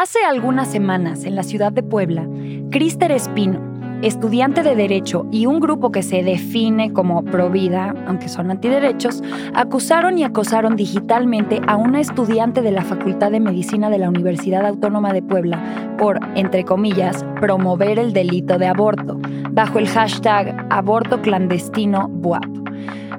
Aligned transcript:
Hace 0.00 0.20
algunas 0.24 0.68
semanas, 0.68 1.24
en 1.24 1.34
la 1.34 1.42
ciudad 1.42 1.72
de 1.72 1.82
Puebla, 1.82 2.24
Crister 2.70 3.10
Espino, 3.10 3.58
estudiante 4.00 4.62
de 4.62 4.76
Derecho 4.76 5.26
y 5.32 5.46
un 5.46 5.58
grupo 5.58 5.90
que 5.90 6.04
se 6.04 6.22
define 6.22 6.92
como 6.92 7.24
provida, 7.24 7.96
aunque 8.06 8.28
son 8.28 8.52
antiderechos, 8.52 9.24
acusaron 9.54 10.16
y 10.16 10.22
acosaron 10.22 10.76
digitalmente 10.76 11.60
a 11.66 11.74
una 11.74 11.98
estudiante 11.98 12.62
de 12.62 12.70
la 12.70 12.82
Facultad 12.82 13.32
de 13.32 13.40
Medicina 13.40 13.90
de 13.90 13.98
la 13.98 14.08
Universidad 14.08 14.64
Autónoma 14.66 15.12
de 15.12 15.22
Puebla 15.22 15.96
por, 15.98 16.20
entre 16.36 16.64
comillas, 16.64 17.24
promover 17.40 17.98
el 17.98 18.12
delito 18.12 18.56
de 18.56 18.68
aborto, 18.68 19.18
bajo 19.50 19.80
el 19.80 19.88
hashtag 19.88 20.64
aborto 20.70 21.20
clandestino 21.22 22.06
BUAP. 22.08 22.46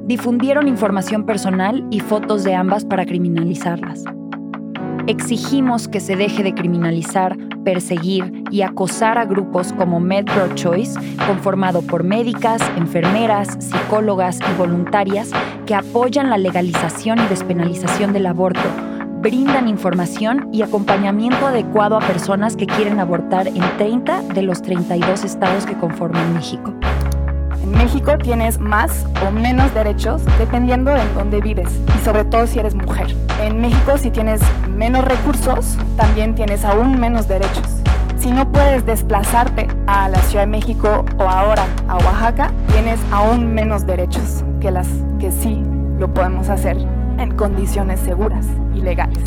Difundieron 0.04 0.70
información 0.70 1.26
personal 1.26 1.86
y 1.92 2.00
fotos 2.00 2.46
de 2.46 2.56
ambas 2.56 2.86
para 2.86 3.06
criminalizarlas. 3.06 4.06
Exigimos 5.08 5.88
que 5.88 6.00
se 6.00 6.16
deje 6.16 6.44
de 6.44 6.54
criminalizar, 6.54 7.38
perseguir 7.64 8.44
y 8.52 8.62
acosar 8.62 9.18
a 9.18 9.26
grupos 9.26 9.74
como 9.74 10.00
MedPro 10.00 10.54
Choice, 10.56 11.00
conformado 11.26 11.82
por 11.82 12.04
médicas, 12.04 12.62
enfermeras, 12.78 13.58
psicólogas 13.60 14.40
y 14.40 14.58
voluntarias 14.58 15.32
que 15.66 15.76
apoyan 15.76 16.30
la 16.30 16.38
legalización 16.38 17.20
y 17.20 17.28
despenalización 17.28 18.14
del 18.14 18.28
aborto, 18.28 18.70
brindan 19.22 19.68
información 19.68 20.50
y 20.54 20.62
acompañamiento 20.62 21.48
adecuado 21.48 21.98
a 21.98 22.00
personas 22.00 22.56
que 22.56 22.68
quieren 22.68 23.00
abortar 23.00 23.48
en 23.48 23.78
30 23.78 24.22
de 24.22 24.42
los 24.44 24.62
32 24.62 25.24
estados 25.24 25.66
que 25.66 25.78
conforman 25.78 26.34
México. 26.34 26.74
En 27.64 27.72
México 27.72 28.18
tienes 28.18 28.60
más 28.60 29.06
o 29.28 29.32
menos 29.32 29.74
derechos 29.74 30.22
dependiendo 30.38 30.96
en 30.96 31.14
dónde 31.14 31.42
vives 31.42 31.70
y 31.98 32.06
sobre 32.06 32.24
todo 32.26 32.48
si 32.48 32.60
eres 32.60 32.74
mujer. 32.74 33.08
En 33.42 33.60
México 33.60 33.98
si 33.98 34.12
tienes 34.12 34.42
menos 34.70 35.04
recursos, 35.06 35.78
también 35.98 36.36
tienes 36.36 36.64
aún 36.64 37.00
menos 37.00 37.28
derechos. 37.28 37.66
Si 38.18 38.32
no 38.32 38.52
puedes 38.52 38.86
desplazarte 38.86 39.68
a 39.88 40.10
la 40.10 40.20
Ciudad 40.24 40.44
de 40.44 40.52
México 40.52 41.06
o 41.18 41.24
ahora 41.24 41.66
a 41.88 41.98
Oaxaca, 41.98 42.52
tienes 42.72 43.00
aún 43.12 43.54
menos 43.54 43.86
derechos 43.86 44.44
que 44.60 44.72
las 44.72 44.88
que 45.20 45.32
sí 45.32 45.64
lo 45.98 46.14
podemos 46.14 46.50
hacer 46.50 46.78
en 47.18 47.36
condiciones 47.36 48.00
seguras 48.00 48.46
y 48.74 48.82
legales. 48.82 49.24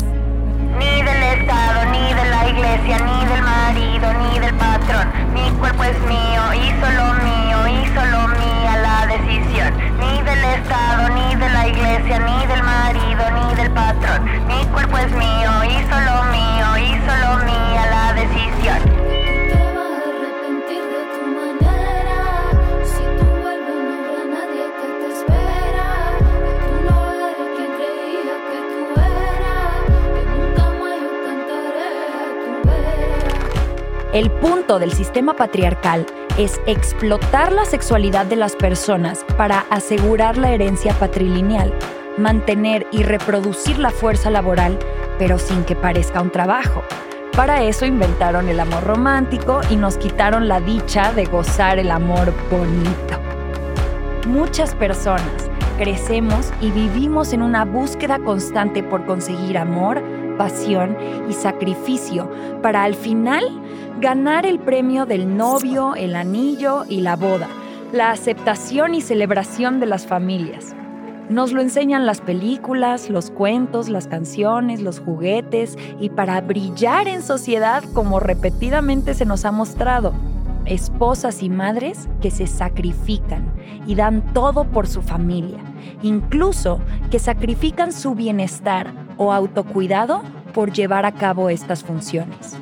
Ni 0.79 1.01
del 1.01 1.23
Estado, 1.39 1.91
ni 1.91 2.13
de 2.13 2.29
la 2.29 2.49
iglesia, 2.49 2.97
ni 2.99 3.25
del 3.25 3.43
marido, 3.43 4.07
ni 4.13 4.39
del 4.39 4.55
patrón. 4.55 5.07
Mi 5.33 5.49
cuerpo 5.59 5.83
es 5.83 5.99
mío 6.01 6.53
y 6.53 6.69
solo 6.81 7.13
mío 7.23 7.52
solo 7.93 8.27
mía 8.27 8.77
la 8.81 9.07
decisión. 9.07 9.73
Ni 9.99 10.21
del 10.21 10.43
Estado, 10.43 11.09
ni 11.09 11.35
de 11.35 11.49
la 11.49 11.67
iglesia, 11.67 12.19
ni 12.19 12.45
del 12.47 12.63
marido, 12.63 13.23
ni 13.31 13.55
del 13.55 13.71
patrón. 13.71 14.47
Mi 14.47 14.65
cuerpo 14.67 14.97
es 14.97 15.11
mío 15.11 15.51
y 15.63 15.75
solo 15.91 16.23
mío 16.31 16.77
y 16.77 16.91
solo 17.07 17.43
mía 17.45 17.85
la 17.91 18.13
decisión. 18.13 19.03
El 34.13 34.29
punto 34.29 34.77
del 34.77 34.93
sistema 34.93 35.33
patriarcal 35.35 36.05
es 36.37 36.59
explotar 36.65 37.51
la 37.51 37.65
sexualidad 37.65 38.25
de 38.25 38.35
las 38.35 38.55
personas 38.55 39.23
para 39.37 39.65
asegurar 39.69 40.37
la 40.37 40.51
herencia 40.51 40.93
patrilineal, 40.93 41.73
mantener 42.17 42.87
y 42.91 43.03
reproducir 43.03 43.77
la 43.77 43.91
fuerza 43.91 44.29
laboral, 44.29 44.79
pero 45.19 45.37
sin 45.37 45.63
que 45.63 45.75
parezca 45.75 46.21
un 46.21 46.31
trabajo. 46.31 46.83
Para 47.35 47.63
eso 47.63 47.85
inventaron 47.85 48.49
el 48.49 48.59
amor 48.59 48.83
romántico 48.83 49.61
y 49.69 49.75
nos 49.75 49.97
quitaron 49.97 50.47
la 50.47 50.59
dicha 50.59 51.13
de 51.13 51.25
gozar 51.25 51.79
el 51.79 51.91
amor 51.91 52.33
bonito. 52.49 53.19
Muchas 54.27 54.73
personas 54.75 55.49
crecemos 55.77 56.51
y 56.61 56.71
vivimos 56.71 57.33
en 57.33 57.41
una 57.41 57.65
búsqueda 57.65 58.19
constante 58.19 58.83
por 58.83 59.05
conseguir 59.05 59.57
amor, 59.57 60.01
pasión 60.37 60.97
y 61.29 61.33
sacrificio 61.33 62.29
para 62.61 62.83
al 62.83 62.95
final 62.95 63.43
ganar 63.99 64.45
el 64.45 64.59
premio 64.59 65.05
del 65.05 65.37
novio, 65.37 65.95
el 65.95 66.15
anillo 66.15 66.83
y 66.89 67.01
la 67.01 67.15
boda, 67.15 67.47
la 67.91 68.11
aceptación 68.11 68.95
y 68.95 69.01
celebración 69.01 69.79
de 69.79 69.85
las 69.85 70.07
familias. 70.07 70.75
Nos 71.29 71.53
lo 71.53 71.61
enseñan 71.61 72.05
las 72.05 72.19
películas, 72.19 73.09
los 73.09 73.31
cuentos, 73.31 73.87
las 73.87 74.07
canciones, 74.07 74.81
los 74.81 74.99
juguetes 74.99 75.77
y 75.99 76.09
para 76.09 76.41
brillar 76.41 77.07
en 77.07 77.21
sociedad 77.21 77.83
como 77.93 78.19
repetidamente 78.19 79.13
se 79.13 79.25
nos 79.25 79.45
ha 79.45 79.51
mostrado. 79.51 80.13
Esposas 80.65 81.41
y 81.41 81.49
madres 81.49 82.09
que 82.21 82.29
se 82.29 82.45
sacrifican 82.45 83.51
y 83.87 83.95
dan 83.95 84.33
todo 84.33 84.65
por 84.65 84.87
su 84.87 85.01
familia, 85.01 85.59
incluso 86.01 86.79
que 87.09 87.19
sacrifican 87.19 87.91
su 87.93 88.15
bienestar 88.15 89.02
o 89.25 89.33
autocuidado 89.33 90.23
por 90.53 90.71
llevar 90.71 91.05
a 91.05 91.13
cabo 91.13 91.49
estas 91.49 91.83
funciones. 91.83 92.57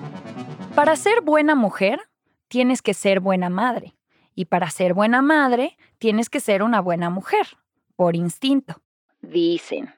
Para 0.75 0.95
ser 0.95 1.21
buena 1.21 1.55
mujer, 1.55 1.99
tienes 2.47 2.81
que 2.81 2.93
ser 2.93 3.19
buena 3.19 3.49
madre. 3.49 3.95
Y 4.33 4.45
para 4.45 4.69
ser 4.69 4.93
buena 4.93 5.21
madre, 5.21 5.77
tienes 5.97 6.29
que 6.29 6.39
ser 6.39 6.63
una 6.63 6.79
buena 6.79 7.09
mujer, 7.09 7.57
por 7.95 8.15
instinto. 8.15 8.81
Dicen. 9.21 9.93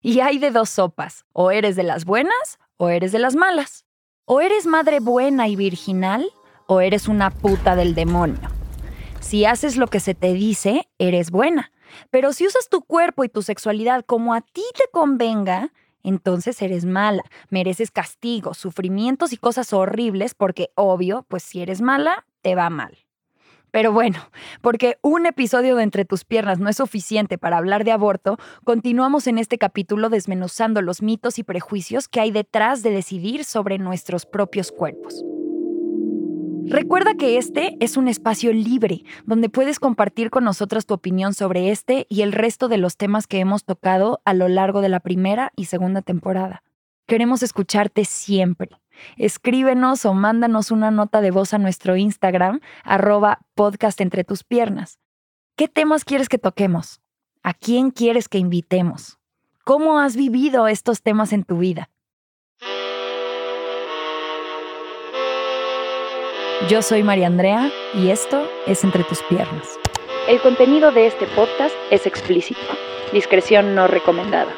Y 0.00 0.20
hay 0.20 0.38
de 0.38 0.50
dos 0.50 0.70
sopas, 0.70 1.24
o 1.32 1.50
eres 1.50 1.76
de 1.76 1.82
las 1.84 2.04
buenas 2.04 2.58
o 2.76 2.88
eres 2.88 3.12
de 3.12 3.18
las 3.18 3.36
malas. 3.36 3.84
O 4.24 4.40
eres 4.40 4.66
madre 4.66 5.00
buena 5.00 5.48
y 5.48 5.56
virginal, 5.56 6.30
o 6.66 6.80
eres 6.80 7.08
una 7.08 7.30
puta 7.30 7.76
del 7.76 7.94
demonio. 7.94 8.50
Si 9.20 9.44
haces 9.44 9.76
lo 9.76 9.86
que 9.86 10.00
se 10.00 10.14
te 10.14 10.32
dice, 10.32 10.88
eres 10.98 11.30
buena. 11.30 11.72
Pero 12.10 12.32
si 12.32 12.46
usas 12.46 12.68
tu 12.68 12.82
cuerpo 12.82 13.24
y 13.24 13.28
tu 13.28 13.42
sexualidad 13.42 14.04
como 14.04 14.34
a 14.34 14.40
ti 14.40 14.64
te 14.74 14.84
convenga, 14.90 15.72
entonces 16.08 16.60
eres 16.62 16.84
mala, 16.84 17.22
mereces 17.50 17.90
castigo, 17.90 18.54
sufrimientos 18.54 19.32
y 19.32 19.36
cosas 19.36 19.72
horribles 19.72 20.34
porque, 20.34 20.70
obvio, 20.74 21.24
pues 21.28 21.42
si 21.42 21.60
eres 21.60 21.80
mala, 21.80 22.26
te 22.42 22.54
va 22.54 22.70
mal. 22.70 22.96
Pero 23.70 23.92
bueno, 23.92 24.18
porque 24.62 24.98
un 25.02 25.26
episodio 25.26 25.76
de 25.76 25.82
Entre 25.82 26.04
tus 26.04 26.24
piernas 26.24 26.58
no 26.58 26.68
es 26.68 26.76
suficiente 26.76 27.38
para 27.38 27.58
hablar 27.58 27.84
de 27.84 27.92
aborto, 27.92 28.38
continuamos 28.64 29.26
en 29.26 29.38
este 29.38 29.58
capítulo 29.58 30.08
desmenuzando 30.08 30.80
los 30.80 31.02
mitos 31.02 31.38
y 31.38 31.42
prejuicios 31.42 32.08
que 32.08 32.20
hay 32.20 32.30
detrás 32.30 32.82
de 32.82 32.90
decidir 32.90 33.44
sobre 33.44 33.78
nuestros 33.78 34.26
propios 34.26 34.72
cuerpos. 34.72 35.24
Recuerda 36.68 37.14
que 37.14 37.38
este 37.38 37.76
es 37.78 37.96
un 37.96 38.08
espacio 38.08 38.52
libre 38.52 39.04
donde 39.24 39.48
puedes 39.48 39.78
compartir 39.78 40.30
con 40.30 40.42
nosotros 40.42 40.84
tu 40.84 40.94
opinión 40.94 41.32
sobre 41.32 41.70
este 41.70 42.06
y 42.08 42.22
el 42.22 42.32
resto 42.32 42.66
de 42.66 42.76
los 42.76 42.96
temas 42.96 43.28
que 43.28 43.38
hemos 43.38 43.64
tocado 43.64 44.20
a 44.24 44.34
lo 44.34 44.48
largo 44.48 44.80
de 44.80 44.88
la 44.88 44.98
primera 44.98 45.52
y 45.54 45.66
segunda 45.66 46.02
temporada. 46.02 46.64
Queremos 47.06 47.44
escucharte 47.44 48.04
siempre. 48.04 48.70
Escríbenos 49.16 50.04
o 50.06 50.14
mándanos 50.14 50.72
una 50.72 50.90
nota 50.90 51.20
de 51.20 51.30
voz 51.30 51.54
a 51.54 51.58
nuestro 51.58 51.96
Instagram, 51.96 52.60
arroba 52.82 53.38
podcast 53.54 54.00
entre 54.00 54.24
tus 54.24 54.42
piernas. 54.42 54.98
¿Qué 55.54 55.68
temas 55.68 56.04
quieres 56.04 56.28
que 56.28 56.38
toquemos? 56.38 57.00
¿A 57.44 57.54
quién 57.54 57.92
quieres 57.92 58.28
que 58.28 58.38
invitemos? 58.38 59.20
¿Cómo 59.64 60.00
has 60.00 60.16
vivido 60.16 60.66
estos 60.66 61.00
temas 61.02 61.32
en 61.32 61.44
tu 61.44 61.58
vida? 61.58 61.90
Yo 66.68 66.82
soy 66.82 67.04
María 67.04 67.28
Andrea 67.28 67.70
y 67.94 68.08
esto 68.08 68.42
es 68.66 68.82
Entre 68.82 69.04
tus 69.04 69.22
piernas. 69.28 69.78
El 70.26 70.40
contenido 70.40 70.90
de 70.90 71.06
este 71.06 71.26
podcast 71.28 71.74
es 71.92 72.06
explícito. 72.06 72.60
Discreción 73.12 73.76
no 73.76 73.86
recomendada. 73.86 74.52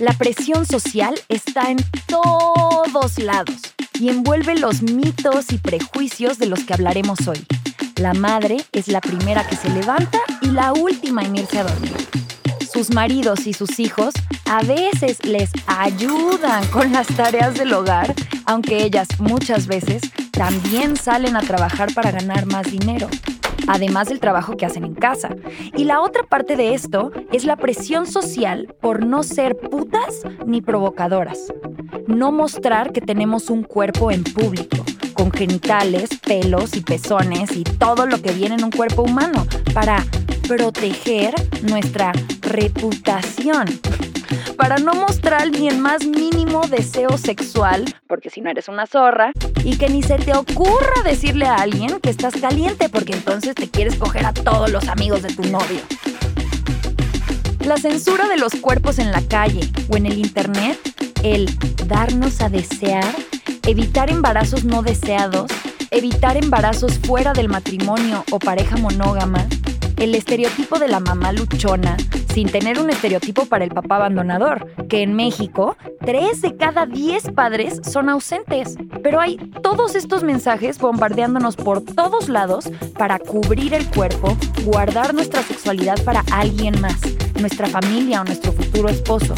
La 0.00 0.12
presión 0.14 0.66
social 0.66 1.14
está 1.28 1.70
en 1.70 1.76
todos 2.08 3.18
lados 3.20 3.56
y 4.00 4.08
envuelve 4.08 4.58
los 4.58 4.82
mitos 4.82 5.52
y 5.52 5.58
prejuicios 5.58 6.38
de 6.38 6.46
los 6.46 6.64
que 6.64 6.74
hablaremos 6.74 7.28
hoy. 7.28 7.46
La 7.96 8.14
madre 8.14 8.56
es 8.72 8.88
la 8.88 9.00
primera 9.00 9.46
que 9.46 9.54
se 9.54 9.68
levanta 9.68 10.18
y 10.40 10.48
la 10.48 10.72
última 10.72 11.22
en 11.22 11.36
irse 11.36 11.58
a 11.58 11.64
dormir 11.64 11.94
sus 12.80 12.94
maridos 12.94 13.46
y 13.46 13.52
sus 13.52 13.78
hijos 13.78 14.14
a 14.46 14.62
veces 14.62 15.22
les 15.26 15.50
ayudan 15.66 16.66
con 16.68 16.90
las 16.92 17.06
tareas 17.08 17.52
del 17.52 17.74
hogar, 17.74 18.14
aunque 18.46 18.82
ellas 18.82 19.06
muchas 19.18 19.66
veces 19.66 20.00
también 20.30 20.96
salen 20.96 21.36
a 21.36 21.42
trabajar 21.42 21.92
para 21.92 22.10
ganar 22.10 22.46
más 22.46 22.70
dinero, 22.70 23.06
además 23.66 24.08
del 24.08 24.18
trabajo 24.18 24.56
que 24.56 24.64
hacen 24.64 24.86
en 24.86 24.94
casa. 24.94 25.28
Y 25.76 25.84
la 25.84 26.00
otra 26.00 26.22
parte 26.22 26.56
de 26.56 26.72
esto 26.72 27.12
es 27.30 27.44
la 27.44 27.56
presión 27.56 28.06
social 28.06 28.74
por 28.80 29.04
no 29.04 29.24
ser 29.24 29.58
putas 29.58 30.22
ni 30.46 30.62
provocadoras, 30.62 31.52
no 32.06 32.32
mostrar 32.32 32.92
que 32.92 33.02
tenemos 33.02 33.50
un 33.50 33.62
cuerpo 33.62 34.10
en 34.10 34.24
público 34.24 34.78
con 35.12 35.30
genitales, 35.32 36.08
pelos 36.26 36.74
y 36.74 36.80
pezones 36.80 37.54
y 37.54 37.62
todo 37.62 38.06
lo 38.06 38.22
que 38.22 38.32
viene 38.32 38.54
en 38.54 38.64
un 38.64 38.70
cuerpo 38.70 39.02
humano 39.02 39.46
para 39.74 40.02
proteger 40.48 41.34
nuestra 41.62 42.12
reputación. 42.50 43.66
para 44.56 44.76
no 44.76 44.92
mostrar 44.92 45.50
ni 45.50 45.68
el 45.68 45.78
más 45.78 46.04
mínimo 46.06 46.66
deseo 46.68 47.16
sexual, 47.16 47.84
porque 48.06 48.28
si 48.28 48.42
no 48.42 48.50
eres 48.50 48.68
una 48.68 48.86
zorra, 48.86 49.32
y 49.64 49.78
que 49.78 49.88
ni 49.88 50.02
se 50.02 50.16
te 50.16 50.34
ocurra 50.34 51.02
decirle 51.02 51.46
a 51.46 51.56
alguien 51.56 51.98
que 52.00 52.10
estás 52.10 52.34
caliente, 52.34 52.90
porque 52.90 53.14
entonces 53.14 53.54
te 53.54 53.70
quieres 53.70 53.96
coger 53.96 54.26
a 54.26 54.34
todos 54.34 54.70
los 54.70 54.88
amigos 54.88 55.22
de 55.22 55.32
tu 55.32 55.44
novio. 55.44 55.80
La 57.64 57.78
censura 57.78 58.28
de 58.28 58.36
los 58.36 58.54
cuerpos 58.54 58.98
en 58.98 59.12
la 59.12 59.22
calle 59.22 59.70
o 59.88 59.96
en 59.96 60.04
el 60.04 60.18
internet, 60.18 60.78
el 61.22 61.48
darnos 61.86 62.42
a 62.42 62.50
desear, 62.50 63.14
evitar 63.66 64.10
embarazos 64.10 64.64
no 64.64 64.82
deseados, 64.82 65.50
evitar 65.90 66.36
embarazos 66.36 66.98
fuera 66.98 67.32
del 67.32 67.48
matrimonio 67.48 68.24
o 68.30 68.38
pareja 68.38 68.76
monógama, 68.76 69.46
el 69.96 70.14
estereotipo 70.14 70.78
de 70.78 70.88
la 70.88 71.00
mamá 71.00 71.32
luchona, 71.32 71.96
sin 72.32 72.50
tener 72.50 72.78
un 72.78 72.90
estereotipo 72.90 73.46
para 73.46 73.64
el 73.64 73.70
papá 73.70 73.96
abandonador, 73.96 74.66
que 74.88 75.02
en 75.02 75.14
México, 75.14 75.76
3 76.04 76.40
de 76.40 76.56
cada 76.56 76.86
10 76.86 77.32
padres 77.32 77.80
son 77.82 78.08
ausentes. 78.08 78.76
Pero 79.02 79.20
hay 79.20 79.36
todos 79.62 79.94
estos 79.94 80.22
mensajes 80.22 80.78
bombardeándonos 80.78 81.56
por 81.56 81.82
todos 81.82 82.28
lados 82.28 82.70
para 82.96 83.18
cubrir 83.18 83.74
el 83.74 83.86
cuerpo, 83.90 84.36
guardar 84.64 85.14
nuestra 85.14 85.42
sexualidad 85.42 86.02
para 86.04 86.24
alguien 86.32 86.80
más, 86.80 87.00
nuestra 87.40 87.66
familia 87.66 88.20
o 88.20 88.24
nuestro 88.24 88.52
futuro 88.52 88.88
esposo. 88.88 89.34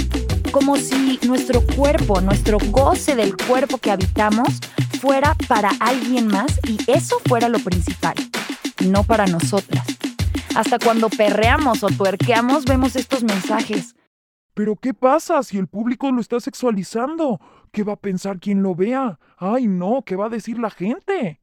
Como 0.51 0.77
si 0.77 1.19
nuestro 1.27 1.63
cuerpo, 1.75 2.21
nuestro 2.21 2.59
goce 2.71 3.17
del 3.17 3.37
cuerpo 3.37 3.79
que 3.79 3.91
habitamos, 3.91 4.61
fuera 5.01 5.35
para 5.49 5.71
alguien 5.81 6.29
más 6.29 6.61
y 6.69 6.79
eso 6.91 7.17
fuera 7.27 7.49
lo 7.49 7.59
principal, 7.59 8.15
no 8.85 9.03
para 9.03 9.27
nosotras. 9.27 9.85
Hasta 10.55 10.79
cuando 10.79 11.09
perreamos 11.09 11.83
o 11.83 11.89
tuerqueamos 11.89 12.67
vemos 12.67 12.95
estos 12.95 13.25
mensajes. 13.25 13.97
Pero 14.53 14.77
¿qué 14.77 14.93
pasa 14.93 15.43
si 15.43 15.57
el 15.57 15.67
público 15.67 16.13
lo 16.13 16.21
está 16.21 16.41
sexualizando? 16.41 17.41
¿Qué 17.71 17.83
va 17.85 17.95
a 17.95 18.01
pensar 18.01 18.39
quien 18.39 18.63
lo 18.63 18.75
vea? 18.75 19.19
Ay, 19.39 19.67
no, 19.67 20.03
¿qué 20.05 20.15
va 20.15 20.27
a 20.27 20.29
decir 20.29 20.59
la 20.59 20.69
gente? 20.69 21.41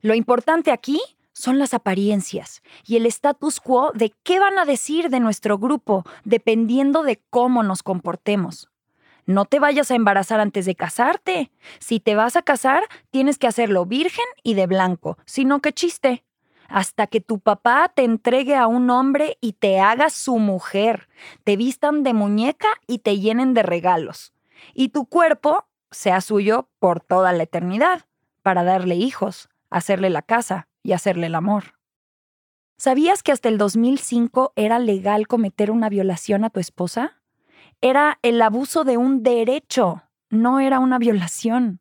Lo 0.00 0.14
importante 0.14 0.70
aquí 0.72 1.00
son 1.34 1.58
las 1.58 1.74
apariencias 1.74 2.62
y 2.86 2.96
el 2.96 3.04
status 3.04 3.60
quo 3.60 3.92
de 3.92 4.14
qué 4.22 4.38
van 4.40 4.58
a 4.58 4.64
decir 4.64 5.10
de 5.10 5.20
nuestro 5.20 5.58
grupo 5.58 6.04
dependiendo 6.24 7.02
de 7.02 7.20
cómo 7.28 7.62
nos 7.62 7.82
comportemos. 7.82 8.70
No 9.26 9.44
te 9.44 9.58
vayas 9.58 9.90
a 9.90 9.96
embarazar 9.96 10.40
antes 10.40 10.64
de 10.64 10.74
casarte. 10.74 11.50
Si 11.78 12.00
te 12.00 12.14
vas 12.14 12.36
a 12.36 12.42
casar, 12.42 12.84
tienes 13.10 13.36
que 13.36 13.46
hacerlo 13.46 13.84
virgen 13.84 14.24
y 14.42 14.54
de 14.54 14.66
blanco, 14.66 15.18
si 15.26 15.44
no, 15.44 15.60
qué 15.60 15.74
chiste 15.74 16.24
hasta 16.68 17.06
que 17.06 17.20
tu 17.20 17.40
papá 17.40 17.90
te 17.94 18.04
entregue 18.04 18.54
a 18.54 18.66
un 18.66 18.90
hombre 18.90 19.38
y 19.40 19.54
te 19.54 19.80
haga 19.80 20.10
su 20.10 20.38
mujer, 20.38 21.08
te 21.44 21.56
vistan 21.56 22.02
de 22.02 22.14
muñeca 22.14 22.68
y 22.86 22.98
te 22.98 23.18
llenen 23.18 23.54
de 23.54 23.62
regalos, 23.62 24.32
y 24.74 24.90
tu 24.90 25.06
cuerpo 25.06 25.66
sea 25.90 26.20
suyo 26.20 26.68
por 26.78 27.00
toda 27.00 27.32
la 27.32 27.42
eternidad, 27.42 28.04
para 28.42 28.62
darle 28.62 28.94
hijos, 28.94 29.48
hacerle 29.70 30.10
la 30.10 30.22
casa 30.22 30.68
y 30.82 30.92
hacerle 30.92 31.26
el 31.26 31.34
amor. 31.34 31.78
¿Sabías 32.76 33.22
que 33.22 33.32
hasta 33.32 33.48
el 33.48 33.58
2005 33.58 34.52
era 34.54 34.78
legal 34.78 35.26
cometer 35.26 35.70
una 35.70 35.88
violación 35.88 36.44
a 36.44 36.50
tu 36.50 36.60
esposa? 36.60 37.20
Era 37.80 38.18
el 38.22 38.40
abuso 38.40 38.84
de 38.84 38.96
un 38.96 39.22
derecho, 39.22 40.02
no 40.30 40.60
era 40.60 40.78
una 40.78 40.98
violación. 40.98 41.80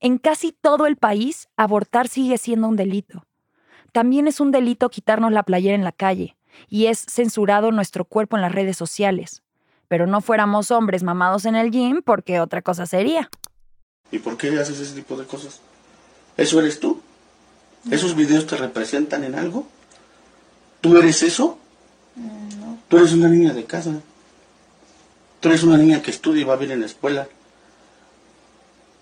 En 0.00 0.18
casi 0.18 0.50
todo 0.50 0.86
el 0.86 0.96
país, 0.96 1.48
abortar 1.56 2.08
sigue 2.08 2.38
siendo 2.38 2.66
un 2.66 2.74
delito. 2.74 3.24
También 3.92 4.26
es 4.26 4.40
un 4.40 4.50
delito 4.50 4.88
quitarnos 4.88 5.32
la 5.32 5.42
playera 5.42 5.74
en 5.74 5.84
la 5.84 5.92
calle 5.92 6.36
y 6.68 6.86
es 6.86 7.04
censurado 7.08 7.70
nuestro 7.70 8.04
cuerpo 8.06 8.36
en 8.36 8.42
las 8.42 8.52
redes 8.52 8.76
sociales. 8.76 9.42
Pero 9.88 10.06
no 10.06 10.22
fuéramos 10.22 10.70
hombres 10.70 11.02
mamados 11.02 11.44
en 11.44 11.54
el 11.54 11.70
gym 11.70 12.02
porque 12.02 12.40
otra 12.40 12.62
cosa 12.62 12.86
sería. 12.86 13.30
¿Y 14.10 14.18
por 14.18 14.38
qué 14.38 14.48
haces 14.58 14.80
ese 14.80 14.94
tipo 14.94 15.16
de 15.16 15.26
cosas? 15.26 15.60
¿Eso 16.38 16.58
eres 16.58 16.80
tú? 16.80 17.00
¿Esos 17.90 18.16
videos 18.16 18.46
te 18.46 18.56
representan 18.56 19.24
en 19.24 19.34
algo? 19.34 19.66
¿Tú 20.80 20.96
eres 20.96 21.22
eso? 21.22 21.58
No. 22.16 22.78
Tú 22.88 22.96
eres 22.96 23.12
una 23.12 23.28
niña 23.28 23.52
de 23.52 23.64
casa. 23.64 24.00
Tú 25.40 25.48
eres 25.48 25.62
una 25.64 25.76
niña 25.76 26.00
que 26.00 26.10
estudia 26.10 26.42
y 26.42 26.44
va 26.44 26.56
bien 26.56 26.70
en 26.70 26.80
la 26.80 26.86
escuela. 26.86 27.28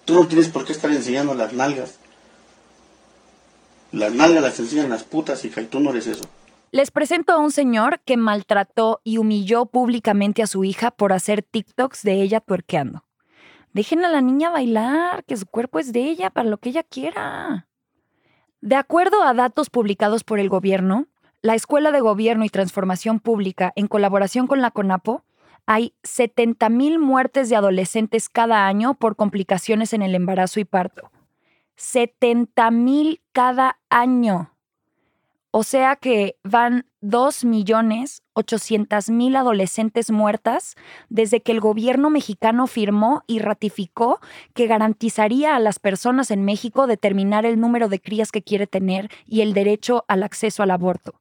Tú 0.04 0.14
no 0.14 0.26
tienes 0.26 0.48
por 0.48 0.64
qué 0.64 0.72
estar 0.72 0.90
enseñando 0.90 1.34
las 1.34 1.52
nalgas. 1.52 1.99
Las 3.92 4.14
nalgas 4.14 4.42
las 4.42 4.60
enseñan 4.60 4.90
las 4.90 5.04
putas, 5.04 5.44
hija, 5.44 5.60
y 5.60 5.66
tú 5.66 5.80
no 5.80 5.90
eres 5.90 6.06
eso. 6.06 6.24
Les 6.70 6.92
presento 6.92 7.32
a 7.32 7.38
un 7.38 7.50
señor 7.50 8.00
que 8.04 8.16
maltrató 8.16 9.00
y 9.02 9.18
humilló 9.18 9.66
públicamente 9.66 10.42
a 10.42 10.46
su 10.46 10.62
hija 10.62 10.92
por 10.92 11.12
hacer 11.12 11.42
TikToks 11.42 12.02
de 12.04 12.22
ella 12.22 12.40
tuerqueando. 12.40 13.04
Dejen 13.72 14.04
a 14.04 14.08
la 14.08 14.20
niña 14.20 14.50
bailar, 14.50 15.24
que 15.24 15.36
su 15.36 15.46
cuerpo 15.46 15.80
es 15.80 15.92
de 15.92 16.04
ella 16.04 16.30
para 16.30 16.48
lo 16.48 16.58
que 16.58 16.68
ella 16.68 16.84
quiera. 16.84 17.66
De 18.60 18.76
acuerdo 18.76 19.22
a 19.24 19.34
datos 19.34 19.70
publicados 19.70 20.22
por 20.22 20.38
el 20.38 20.48
gobierno, 20.48 21.08
la 21.42 21.54
Escuela 21.54 21.90
de 21.90 22.00
Gobierno 22.00 22.44
y 22.44 22.50
Transformación 22.50 23.18
Pública, 23.18 23.72
en 23.74 23.88
colaboración 23.88 24.46
con 24.46 24.60
la 24.60 24.70
CONAPO, 24.70 25.24
hay 25.66 25.94
70.000 26.02 26.98
muertes 26.98 27.48
de 27.48 27.56
adolescentes 27.56 28.28
cada 28.28 28.66
año 28.66 28.94
por 28.94 29.16
complicaciones 29.16 29.92
en 29.92 30.02
el 30.02 30.14
embarazo 30.14 30.60
y 30.60 30.64
parto. 30.64 31.10
70 31.80 32.70
mil 32.72 33.22
cada 33.32 33.78
año. 33.88 34.52
O 35.50 35.62
sea 35.62 35.96
que 35.96 36.36
van 36.44 36.84
2.800.000 37.02 39.36
adolescentes 39.36 40.10
muertas 40.10 40.74
desde 41.08 41.40
que 41.40 41.52
el 41.52 41.60
gobierno 41.60 42.10
mexicano 42.10 42.66
firmó 42.66 43.22
y 43.26 43.38
ratificó 43.38 44.20
que 44.52 44.66
garantizaría 44.66 45.56
a 45.56 45.58
las 45.58 45.78
personas 45.78 46.30
en 46.30 46.44
México 46.44 46.86
determinar 46.86 47.46
el 47.46 47.58
número 47.58 47.88
de 47.88 47.98
crías 48.00 48.30
que 48.30 48.42
quiere 48.42 48.66
tener 48.66 49.08
y 49.26 49.40
el 49.40 49.54
derecho 49.54 50.04
al 50.06 50.22
acceso 50.22 50.62
al 50.62 50.72
aborto. 50.72 51.14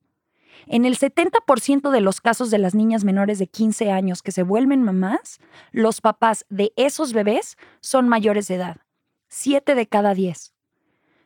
En 0.67 0.83
el 0.83 1.00
70% 1.00 1.89
de 1.89 2.01
los 2.01 2.19
casos 2.19 2.51
de 2.51 2.57
las 2.59 2.75
niñas 2.75 3.06
menores 3.06 3.39
de 3.39 3.47
15 3.47 3.91
años 3.91 4.21
que 4.21 4.33
se 4.33 4.44
vuelven 4.44 4.83
mamás, 4.83 5.39
los 5.71 6.01
papás 6.01 6.45
de 6.50 6.73
esos 6.75 7.13
bebés 7.13 7.56
son 7.79 8.09
mayores 8.09 8.50
de 8.50 8.56
edad. 8.56 8.81
7 9.30 9.76
de 9.76 9.88
cada 9.88 10.16
10. 10.16 10.54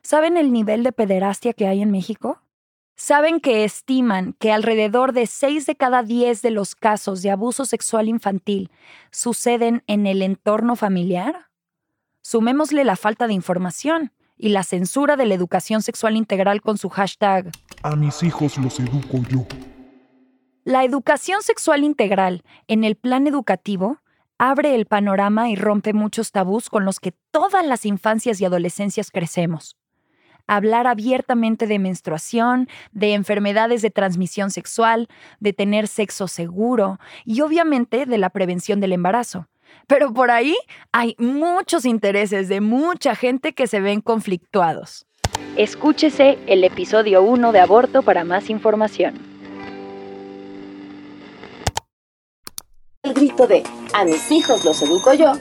¿Saben 0.02 0.36
el 0.36 0.52
nivel 0.52 0.82
de 0.82 0.92
pederastia 0.92 1.54
que 1.54 1.66
hay 1.66 1.80
en 1.80 1.90
México? 1.90 2.42
¿Saben 2.96 3.40
que 3.40 3.64
estiman 3.64 4.34
que 4.38 4.52
alrededor 4.52 5.12
de 5.12 5.26
6 5.26 5.64
de 5.66 5.74
cada 5.74 6.02
10 6.02 6.42
de 6.42 6.50
los 6.50 6.74
casos 6.74 7.22
de 7.22 7.30
abuso 7.30 7.64
sexual 7.64 8.08
infantil 8.08 8.70
suceden 9.10 9.82
en 9.86 10.06
el 10.06 10.20
entorno 10.20 10.76
familiar? 10.76 11.48
Sumémosle 12.20 12.84
la 12.84 12.96
falta 12.96 13.26
de 13.26 13.32
información 13.32 14.12
y 14.36 14.50
la 14.50 14.62
censura 14.62 15.16
de 15.16 15.24
la 15.24 15.34
educación 15.34 15.80
sexual 15.80 16.16
integral 16.16 16.60
con 16.60 16.76
su 16.76 16.90
hashtag 16.90 17.50
A 17.82 17.96
mis 17.96 18.22
hijos 18.22 18.58
los 18.58 18.78
educo 18.78 19.22
yo. 19.28 19.46
La 20.64 20.84
educación 20.84 21.42
sexual 21.42 21.84
integral 21.84 22.42
en 22.68 22.84
el 22.84 22.96
plan 22.96 23.26
educativo 23.26 23.98
abre 24.50 24.74
el 24.74 24.86
panorama 24.86 25.50
y 25.50 25.56
rompe 25.56 25.92
muchos 25.92 26.32
tabús 26.32 26.68
con 26.68 26.84
los 26.84 27.00
que 27.00 27.12
todas 27.30 27.66
las 27.66 27.86
infancias 27.86 28.40
y 28.40 28.44
adolescencias 28.44 29.10
crecemos 29.10 29.76
hablar 30.46 30.86
abiertamente 30.86 31.66
de 31.66 31.78
menstruación, 31.78 32.68
de 32.92 33.14
enfermedades 33.14 33.80
de 33.80 33.90
transmisión 33.90 34.50
sexual, 34.50 35.08
de 35.40 35.54
tener 35.54 35.88
sexo 35.88 36.28
seguro 36.28 36.98
y 37.24 37.40
obviamente 37.40 38.04
de 38.04 38.18
la 38.18 38.28
prevención 38.28 38.78
del 38.78 38.92
embarazo. 38.92 39.48
Pero 39.86 40.12
por 40.12 40.30
ahí 40.30 40.54
hay 40.92 41.16
muchos 41.18 41.84
intereses 41.84 42.48
de 42.48 42.60
mucha 42.60 43.14
gente 43.14 43.54
que 43.54 43.66
se 43.66 43.80
ven 43.80 44.00
conflictuados. 44.00 45.06
Escúchese 45.56 46.38
el 46.46 46.62
episodio 46.64 47.22
1 47.22 47.52
de 47.52 47.60
Aborto 47.60 48.02
para 48.02 48.24
más 48.24 48.50
información. 48.50 49.33
El 53.04 53.12
grito 53.12 53.46
de 53.46 53.62
a 53.92 54.06
mis 54.06 54.30
hijos 54.32 54.64
los 54.64 54.80
educo 54.80 55.12
yo, 55.12 55.32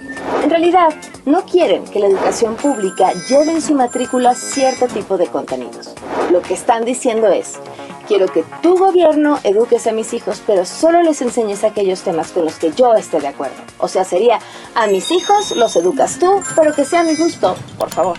en 0.44 0.50
realidad 0.50 0.90
no 1.26 1.46
quieren 1.46 1.86
que 1.86 2.00
la 2.00 2.08
educación 2.08 2.58
pública 2.58 3.14
lleve 3.30 3.54
en 3.54 3.62
su 3.62 3.74
matrícula 3.74 4.36
cierto 4.36 4.88
tipo 4.88 5.18
de 5.18 5.28
contenidos. 5.28 5.96
Lo 6.30 6.42
que 6.42 6.56
están 6.56 6.84
diciendo 6.84 7.28
es, 7.28 7.58
quiero 8.06 8.28
que 8.28 8.44
tu 8.62 8.78
gobierno 8.78 9.40
eduques 9.46 9.88
a 9.88 9.94
mis 9.94 10.14
hijos, 10.14 10.44
pero 10.46 10.66
solo 10.66 11.04
les 11.04 11.22
enseñes 11.22 11.64
aquellos 11.64 12.02
temas 12.02 12.34
con 12.34 12.44
los 12.44 12.56
que 12.56 12.74
yo 12.74 12.96
esté 12.96 13.22
de 13.22 13.30
acuerdo. 13.30 13.56
O 13.78 13.88
sea, 13.88 14.04
sería, 14.04 14.40
a 14.76 14.88
mis 14.88 15.10
hijos 15.10 15.56
los 15.56 15.74
educas 15.78 16.20
tú, 16.20 16.42
pero 16.58 16.76
que 16.76 16.84
sea 16.84 17.04
mi 17.04 17.16
gusto, 17.16 17.56
por 17.80 17.92
favor. 17.92 18.18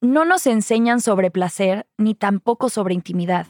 No 0.00 0.24
nos 0.24 0.46
enseñan 0.46 1.02
sobre 1.02 1.30
placer 1.30 1.86
ni 1.98 2.14
tampoco 2.14 2.70
sobre 2.70 2.94
intimidad 2.94 3.48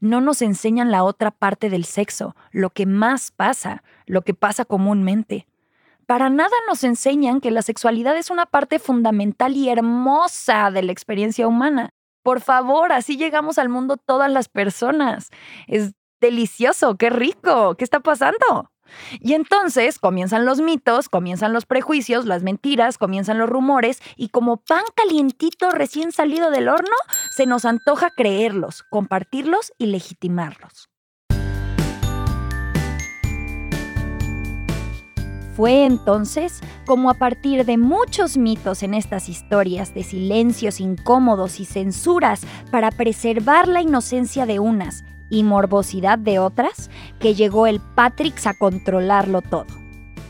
no 0.00 0.20
nos 0.20 0.42
enseñan 0.42 0.90
la 0.90 1.04
otra 1.04 1.30
parte 1.30 1.70
del 1.70 1.84
sexo, 1.84 2.36
lo 2.50 2.70
que 2.70 2.86
más 2.86 3.30
pasa, 3.30 3.82
lo 4.08 4.22
que 4.22 4.34
pasa 4.34 4.64
comúnmente. 4.64 5.46
Para 6.06 6.30
nada 6.30 6.54
nos 6.66 6.84
enseñan 6.84 7.40
que 7.40 7.50
la 7.50 7.62
sexualidad 7.62 8.16
es 8.16 8.30
una 8.30 8.46
parte 8.46 8.78
fundamental 8.78 9.56
y 9.56 9.68
hermosa 9.68 10.70
de 10.70 10.82
la 10.82 10.92
experiencia 10.92 11.46
humana. 11.46 11.90
Por 12.22 12.40
favor, 12.40 12.92
así 12.92 13.16
llegamos 13.16 13.58
al 13.58 13.68
mundo 13.68 13.96
todas 13.96 14.30
las 14.30 14.48
personas. 14.48 15.28
Es 15.66 15.92
delicioso, 16.20 16.96
qué 16.96 17.10
rico, 17.10 17.74
¿qué 17.76 17.84
está 17.84 18.00
pasando? 18.00 18.70
Y 19.20 19.34
entonces 19.34 19.98
comienzan 19.98 20.46
los 20.46 20.60
mitos, 20.60 21.08
comienzan 21.08 21.52
los 21.52 21.66
prejuicios, 21.66 22.24
las 22.24 22.42
mentiras, 22.42 22.98
comienzan 22.98 23.38
los 23.38 23.48
rumores 23.48 24.00
y 24.16 24.30
como 24.30 24.56
pan 24.56 24.84
calientito 24.94 25.70
recién 25.70 26.12
salido 26.12 26.50
del 26.50 26.68
horno, 26.68 26.96
se 27.36 27.46
nos 27.46 27.64
antoja 27.64 28.10
creerlos, 28.10 28.82
compartirlos 28.90 29.72
y 29.78 29.86
legitimarlos. 29.86 30.88
Fue 35.58 35.86
entonces 35.86 36.60
como 36.86 37.10
a 37.10 37.14
partir 37.14 37.66
de 37.66 37.78
muchos 37.78 38.36
mitos 38.36 38.84
en 38.84 38.94
estas 38.94 39.28
historias 39.28 39.92
de 39.92 40.04
silencios 40.04 40.78
incómodos 40.78 41.58
y 41.58 41.64
censuras 41.64 42.42
para 42.70 42.92
preservar 42.92 43.66
la 43.66 43.82
inocencia 43.82 44.46
de 44.46 44.60
unas 44.60 45.02
y 45.28 45.42
morbosidad 45.42 46.16
de 46.16 46.38
otras 46.38 46.90
que 47.18 47.34
llegó 47.34 47.66
el 47.66 47.80
Patrix 47.80 48.46
a 48.46 48.54
controlarlo 48.54 49.42
todo. 49.42 49.66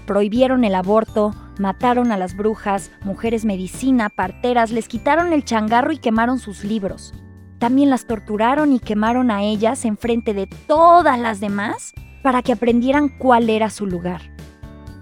Prohibieron 0.06 0.64
el 0.64 0.74
aborto, 0.74 1.34
mataron 1.58 2.10
a 2.10 2.16
las 2.16 2.34
brujas, 2.34 2.90
mujeres 3.04 3.44
medicina, 3.44 4.08
parteras, 4.08 4.70
les 4.70 4.88
quitaron 4.88 5.34
el 5.34 5.44
changarro 5.44 5.92
y 5.92 5.98
quemaron 5.98 6.38
sus 6.38 6.64
libros. 6.64 7.12
También 7.58 7.90
las 7.90 8.06
torturaron 8.06 8.72
y 8.72 8.80
quemaron 8.80 9.30
a 9.30 9.42
ellas 9.42 9.84
en 9.84 9.98
frente 9.98 10.32
de 10.32 10.46
todas 10.46 11.18
las 11.18 11.38
demás 11.38 11.92
para 12.22 12.40
que 12.40 12.52
aprendieran 12.52 13.10
cuál 13.10 13.50
era 13.50 13.68
su 13.68 13.84
lugar 13.84 14.37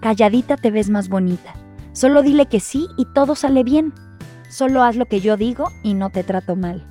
Calladita 0.01 0.57
te 0.57 0.71
ves 0.71 0.91
más 0.91 1.09
bonita. 1.09 1.55
Solo 1.93 2.23
dile 2.23 2.47
que 2.47 2.61
sí 2.61 2.89
y 2.97 3.07
todo 3.07 3.35
sale 3.35 3.65
bien. 3.65 3.93
Solo 4.49 4.83
haz 4.83 4.97
lo 4.97 5.07
que 5.07 5.21
yo 5.21 5.37
digo 5.37 5.71
y 5.83 5.95
no 5.95 6.11
te 6.11 6.25
trato 6.25 6.57
mal. 6.57 6.87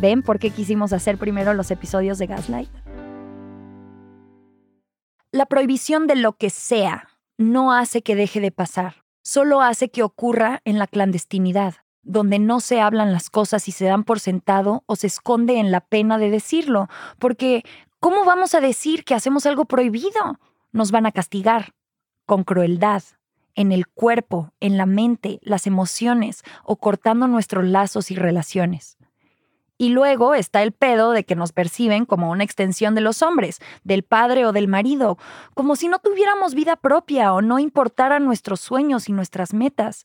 ¿Ven 0.00 0.22
por 0.22 0.38
qué 0.38 0.50
quisimos 0.50 0.92
hacer 0.92 1.18
primero 1.18 1.54
los 1.54 1.70
episodios 1.70 2.18
de 2.18 2.26
Gaslight? 2.26 2.70
La 5.30 5.46
prohibición 5.46 6.06
de 6.06 6.16
lo 6.16 6.34
que 6.36 6.50
sea 6.50 7.08
no 7.38 7.72
hace 7.72 8.02
que 8.02 8.14
deje 8.14 8.40
de 8.40 8.52
pasar, 8.52 9.04
solo 9.22 9.62
hace 9.62 9.88
que 9.88 10.02
ocurra 10.02 10.60
en 10.64 10.78
la 10.78 10.86
clandestinidad, 10.86 11.74
donde 12.02 12.38
no 12.38 12.60
se 12.60 12.80
hablan 12.80 13.12
las 13.12 13.30
cosas 13.30 13.66
y 13.68 13.72
se 13.72 13.86
dan 13.86 14.04
por 14.04 14.20
sentado 14.20 14.84
o 14.86 14.96
se 14.96 15.06
esconde 15.06 15.58
en 15.58 15.72
la 15.72 15.80
pena 15.80 16.18
de 16.18 16.30
decirlo, 16.30 16.88
porque 17.18 17.64
¿cómo 17.98 18.24
vamos 18.24 18.54
a 18.54 18.60
decir 18.60 19.04
que 19.04 19.14
hacemos 19.14 19.46
algo 19.46 19.64
prohibido? 19.64 20.38
Nos 20.72 20.90
van 20.90 21.06
a 21.06 21.12
castigar, 21.12 21.73
con 22.26 22.44
crueldad, 22.44 23.02
en 23.54 23.72
el 23.72 23.86
cuerpo, 23.86 24.52
en 24.60 24.76
la 24.76 24.86
mente, 24.86 25.38
las 25.42 25.66
emociones 25.66 26.42
o 26.64 26.76
cortando 26.76 27.28
nuestros 27.28 27.64
lazos 27.64 28.10
y 28.10 28.16
relaciones. 28.16 28.96
Y 29.76 29.88
luego 29.88 30.34
está 30.34 30.62
el 30.62 30.72
pedo 30.72 31.10
de 31.10 31.24
que 31.24 31.34
nos 31.34 31.52
perciben 31.52 32.06
como 32.06 32.30
una 32.30 32.44
extensión 32.44 32.94
de 32.94 33.00
los 33.00 33.22
hombres, 33.22 33.60
del 33.82 34.04
padre 34.04 34.46
o 34.46 34.52
del 34.52 34.68
marido, 34.68 35.18
como 35.54 35.74
si 35.74 35.88
no 35.88 35.98
tuviéramos 35.98 36.54
vida 36.54 36.76
propia 36.76 37.32
o 37.32 37.42
no 37.42 37.58
importaran 37.58 38.24
nuestros 38.24 38.60
sueños 38.60 39.08
y 39.08 39.12
nuestras 39.12 39.52
metas. 39.52 40.04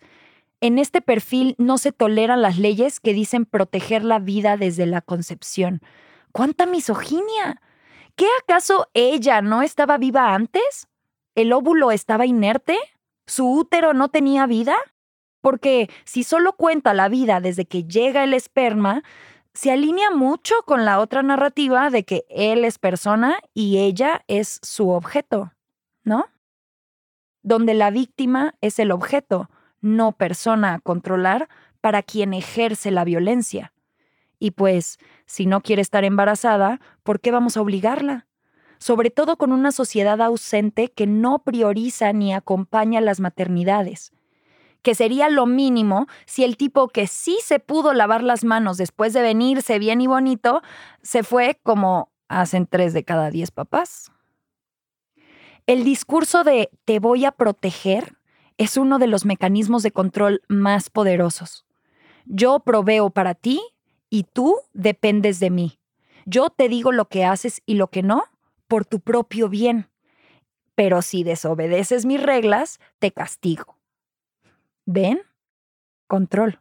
En 0.60 0.80
este 0.80 1.02
perfil 1.02 1.56
no 1.60 1.78
se 1.78 1.92
toleran 1.92 2.42
las 2.42 2.58
leyes 2.58 3.00
que 3.00 3.14
dicen 3.14 3.46
proteger 3.46 4.04
la 4.04 4.20
vida 4.20 4.58
desde 4.58 4.88
la 4.88 5.02
concepción. 5.02 5.82
¡Cuánta 6.32 6.66
misoginia! 6.66 7.62
¿Qué 8.16 8.28
acaso 8.42 8.90
ella 8.94 9.42
no 9.42 9.62
estaba 9.62 9.98
viva 9.98 10.34
antes? 10.34 10.88
¿El 11.39 11.53
óvulo 11.53 11.91
estaba 11.91 12.25
inerte? 12.25 12.77
¿Su 13.25 13.50
útero 13.50 13.93
no 13.93 14.10
tenía 14.10 14.46
vida? 14.46 14.75
Porque 15.39 15.89
si 16.03 16.25
solo 16.25 16.51
cuenta 16.51 16.93
la 16.93 17.08
vida 17.08 17.39
desde 17.39 17.63
que 17.63 17.86
llega 17.86 18.25
el 18.25 18.34
esperma, 18.34 19.03
se 19.53 19.72
alinea 19.72 20.12
mucho 20.12 20.53
con 20.65 20.84
la 20.84 21.00
otra 21.00 21.24
narrativa 21.24 21.91
de 21.91 22.03
que 22.03 22.25
él 22.27 22.65
es 22.65 22.77
persona 22.77 23.39
y 23.53 23.77
ella 23.77 24.25
es 24.27 24.60
su 24.63 24.89
objeto, 24.89 25.53
¿no? 26.03 26.25
Donde 27.41 27.74
la 27.74 27.89
víctima 27.89 28.55
es 28.60 28.77
el 28.77 28.91
objeto, 28.91 29.50
no 29.79 30.12
persona 30.12 30.74
a 30.74 30.79
controlar 30.81 31.48
para 31.79 32.03
quien 32.03 32.34
ejerce 32.34 32.91
la 32.91 33.05
violencia. 33.05 33.72
Y 34.39 34.51
pues, 34.51 34.98
si 35.25 35.46
no 35.46 35.62
quiere 35.62 35.81
estar 35.81 36.03
embarazada, 36.03 36.81
¿por 37.03 37.22
qué 37.22 37.31
vamos 37.31 37.55
a 37.55 37.62
obligarla? 37.62 38.27
Sobre 38.80 39.12
todo 39.12 39.38
con 39.38 39.52
una 39.52 39.72
sociedad 39.72 40.22
ausente 40.22 40.90
que 40.90 41.06
no 41.06 41.40
prioriza 41.40 42.12
ni 42.14 42.34
acompaña 42.34 43.02
las 43.02 43.20
maternidades 43.20 44.12
que 44.82 44.96
sería 44.96 45.30
lo 45.30 45.46
mínimo 45.46 46.08
si 46.26 46.44
el 46.44 46.58
tipo 46.58 46.88
que 46.88 47.08
sí 47.08 47.38
se 47.44 47.60
pudo 47.60 47.94
lavar 47.94 48.24
las 48.24 48.44
manos 48.44 48.78
después 48.78 49.14
de 49.14 49.22
venirse 49.22 49.80
bien 49.80 50.02
y 50.02 50.08
bonito, 50.08 50.62
se 51.02 51.24
fue 51.24 51.60
como 51.64 52.10
hacen 52.28 52.68
tres 52.68 52.94
de 52.94 53.04
cada 53.04 53.32
diez 53.32 53.52
papás. 53.52 54.12
El 55.68 55.84
discurso 55.84 56.44
de 56.44 56.70
te 56.86 57.00
voy 57.00 57.26
a 57.26 57.32
proteger 57.32 58.18
es 58.58 58.78
uno 58.78 59.00
de 59.00 59.08
los 59.08 59.26
mecanismos 59.26 59.84
de 59.84 59.92
control 59.92 60.42
más 60.48 60.90
poderosos. 60.90 61.66
Yo 62.26 62.60
proveo 62.60 63.10
para 63.10 63.34
ti 63.34 63.62
y 64.10 64.24
tú 64.24 64.56
dependes 64.74 65.40
de 65.40 65.50
mí. 65.50 65.80
Yo 66.26 66.50
te 66.50 66.70
digo 66.70 66.92
lo 66.92 67.06
que 67.06 67.26
haces 67.26 67.62
y 67.66 67.76
lo 67.76 67.88
que 67.88 68.04
no, 68.04 68.24
por 68.70 68.86
tu 68.86 69.02
propio 69.02 69.50
bien. 69.50 69.90
Pero 70.76 71.02
si 71.02 71.26
desobedeces 71.26 72.06
mis 72.06 72.24
reglas, 72.24 72.80
te 73.00 73.12
castigo. 73.12 73.76
¿Ven? 74.86 75.20
Control. 76.08 76.60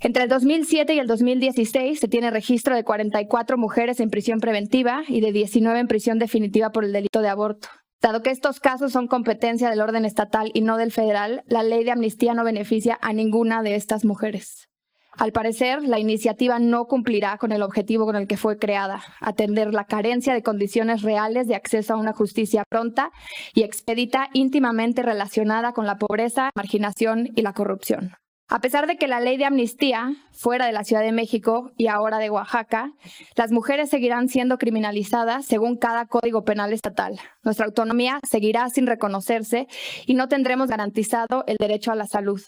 Entre 0.00 0.24
el 0.24 0.28
2007 0.28 0.94
y 0.94 0.98
el 0.98 1.06
2016 1.06 2.00
se 2.00 2.08
tiene 2.08 2.32
registro 2.32 2.74
de 2.74 2.82
44 2.82 3.56
mujeres 3.56 4.00
en 4.00 4.10
prisión 4.10 4.40
preventiva 4.40 5.04
y 5.06 5.20
de 5.20 5.30
19 5.30 5.78
en 5.78 5.86
prisión 5.86 6.18
definitiva 6.18 6.72
por 6.72 6.84
el 6.84 6.92
delito 6.92 7.20
de 7.20 7.28
aborto. 7.28 7.68
Dado 8.00 8.22
que 8.24 8.30
estos 8.30 8.58
casos 8.58 8.90
son 8.90 9.06
competencia 9.06 9.70
del 9.70 9.80
orden 9.80 10.04
estatal 10.04 10.50
y 10.54 10.62
no 10.62 10.76
del 10.76 10.90
federal, 10.90 11.44
la 11.46 11.62
ley 11.62 11.84
de 11.84 11.92
amnistía 11.92 12.34
no 12.34 12.42
beneficia 12.42 12.98
a 13.00 13.12
ninguna 13.12 13.62
de 13.62 13.76
estas 13.76 14.04
mujeres. 14.04 14.71
Al 15.18 15.32
parecer, 15.32 15.82
la 15.82 15.98
iniciativa 15.98 16.58
no 16.58 16.86
cumplirá 16.86 17.36
con 17.36 17.52
el 17.52 17.62
objetivo 17.62 18.06
con 18.06 18.16
el 18.16 18.26
que 18.26 18.38
fue 18.38 18.58
creada, 18.58 19.02
atender 19.20 19.74
la 19.74 19.84
carencia 19.84 20.32
de 20.32 20.42
condiciones 20.42 21.02
reales 21.02 21.46
de 21.46 21.54
acceso 21.54 21.92
a 21.92 21.98
una 21.98 22.14
justicia 22.14 22.64
pronta 22.68 23.10
y 23.54 23.62
expedita 23.62 24.28
íntimamente 24.32 25.02
relacionada 25.02 25.72
con 25.72 25.86
la 25.86 25.98
pobreza, 25.98 26.50
marginación 26.56 27.28
y 27.36 27.42
la 27.42 27.52
corrupción. 27.52 28.14
A 28.48 28.60
pesar 28.60 28.86
de 28.86 28.96
que 28.96 29.06
la 29.08 29.20
ley 29.20 29.36
de 29.36 29.44
amnistía, 29.44 30.14
fuera 30.32 30.66
de 30.66 30.72
la 30.72 30.84
Ciudad 30.84 31.02
de 31.02 31.12
México 31.12 31.72
y 31.76 31.86
ahora 31.86 32.18
de 32.18 32.28
Oaxaca, 32.28 32.92
las 33.36 33.50
mujeres 33.50 33.88
seguirán 33.88 34.28
siendo 34.28 34.58
criminalizadas 34.58 35.46
según 35.46 35.76
cada 35.76 36.06
código 36.06 36.44
penal 36.44 36.72
estatal. 36.72 37.18
Nuestra 37.42 37.66
autonomía 37.66 38.18
seguirá 38.28 38.68
sin 38.68 38.86
reconocerse 38.86 39.68
y 40.06 40.14
no 40.14 40.28
tendremos 40.28 40.68
garantizado 40.68 41.44
el 41.46 41.56
derecho 41.58 41.92
a 41.92 41.96
la 41.96 42.06
salud. 42.06 42.42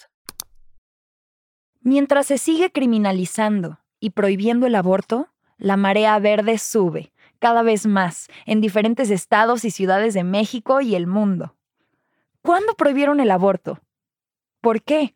Mientras 1.84 2.26
se 2.26 2.38
sigue 2.38 2.72
criminalizando 2.72 3.78
y 4.00 4.10
prohibiendo 4.10 4.66
el 4.66 4.74
aborto, 4.74 5.28
la 5.58 5.76
marea 5.76 6.18
verde 6.18 6.56
sube, 6.56 7.12
cada 7.38 7.62
vez 7.62 7.86
más, 7.86 8.28
en 8.46 8.62
diferentes 8.62 9.10
estados 9.10 9.66
y 9.66 9.70
ciudades 9.70 10.14
de 10.14 10.24
México 10.24 10.80
y 10.80 10.94
el 10.94 11.06
mundo. 11.06 11.54
¿Cuándo 12.40 12.74
prohibieron 12.74 13.20
el 13.20 13.30
aborto? 13.30 13.80
¿Por 14.62 14.82
qué? 14.82 15.14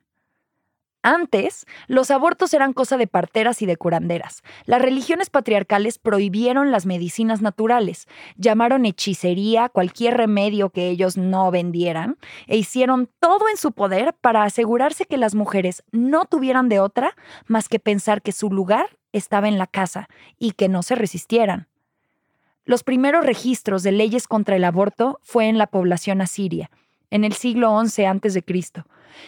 Antes, 1.03 1.65
los 1.87 2.11
abortos 2.11 2.53
eran 2.55 2.73
cosa 2.73 2.97
de 2.97 3.07
parteras 3.07 3.63
y 3.63 3.67
de 3.67 3.77
curanderas. 3.77 4.43
Las 4.65 4.83
religiones 4.83 5.31
patriarcales 5.31 5.99
prohibieron 5.99 6.73
las 6.73 6.87
medicinas 6.87 7.41
naturales, 7.41 8.09
llamaron 8.37 8.85
hechicería 8.85 9.69
cualquier 9.69 10.17
remedio 10.17 10.71
que 10.71 10.89
ellos 10.89 11.17
no 11.17 11.51
vendieran 11.53 12.19
e 12.49 12.57
hicieron 12.57 13.09
todo 13.21 13.49
en 13.49 13.57
su 13.57 13.73
poder 13.73 14.13
para 14.21 14.43
asegurarse 14.43 15.07
que 15.07 15.19
las 15.19 15.37
mujeres 15.37 15.85
no 15.93 16.25
tuvieran 16.25 16.69
de 16.69 16.81
otra 16.81 17.15
más 17.47 17.69
que 17.69 17.79
pensar 17.79 18.21
que 18.21 18.33
su 18.33 18.51
lugar 18.51 18.99
estaba 19.13 19.49
en 19.49 19.59
la 19.59 19.69
casa 19.69 20.09
y 20.37 20.53
que 20.53 20.69
no 20.69 20.83
se 20.83 20.97
resistieran. 20.97 21.69
Los 22.65 22.83
primeros 22.83 23.25
registros 23.25 23.83
de 23.83 23.93
leyes 23.93 24.27
contra 24.27 24.57
el 24.57 24.65
aborto 24.65 25.21
fue 25.23 25.49
en 25.49 25.59
la 25.59 25.69
población 25.69 26.21
asiria, 26.21 26.71
en 27.11 27.25
el 27.25 27.33
siglo 27.33 27.81
XI 27.83 28.05
a.C., 28.05 28.45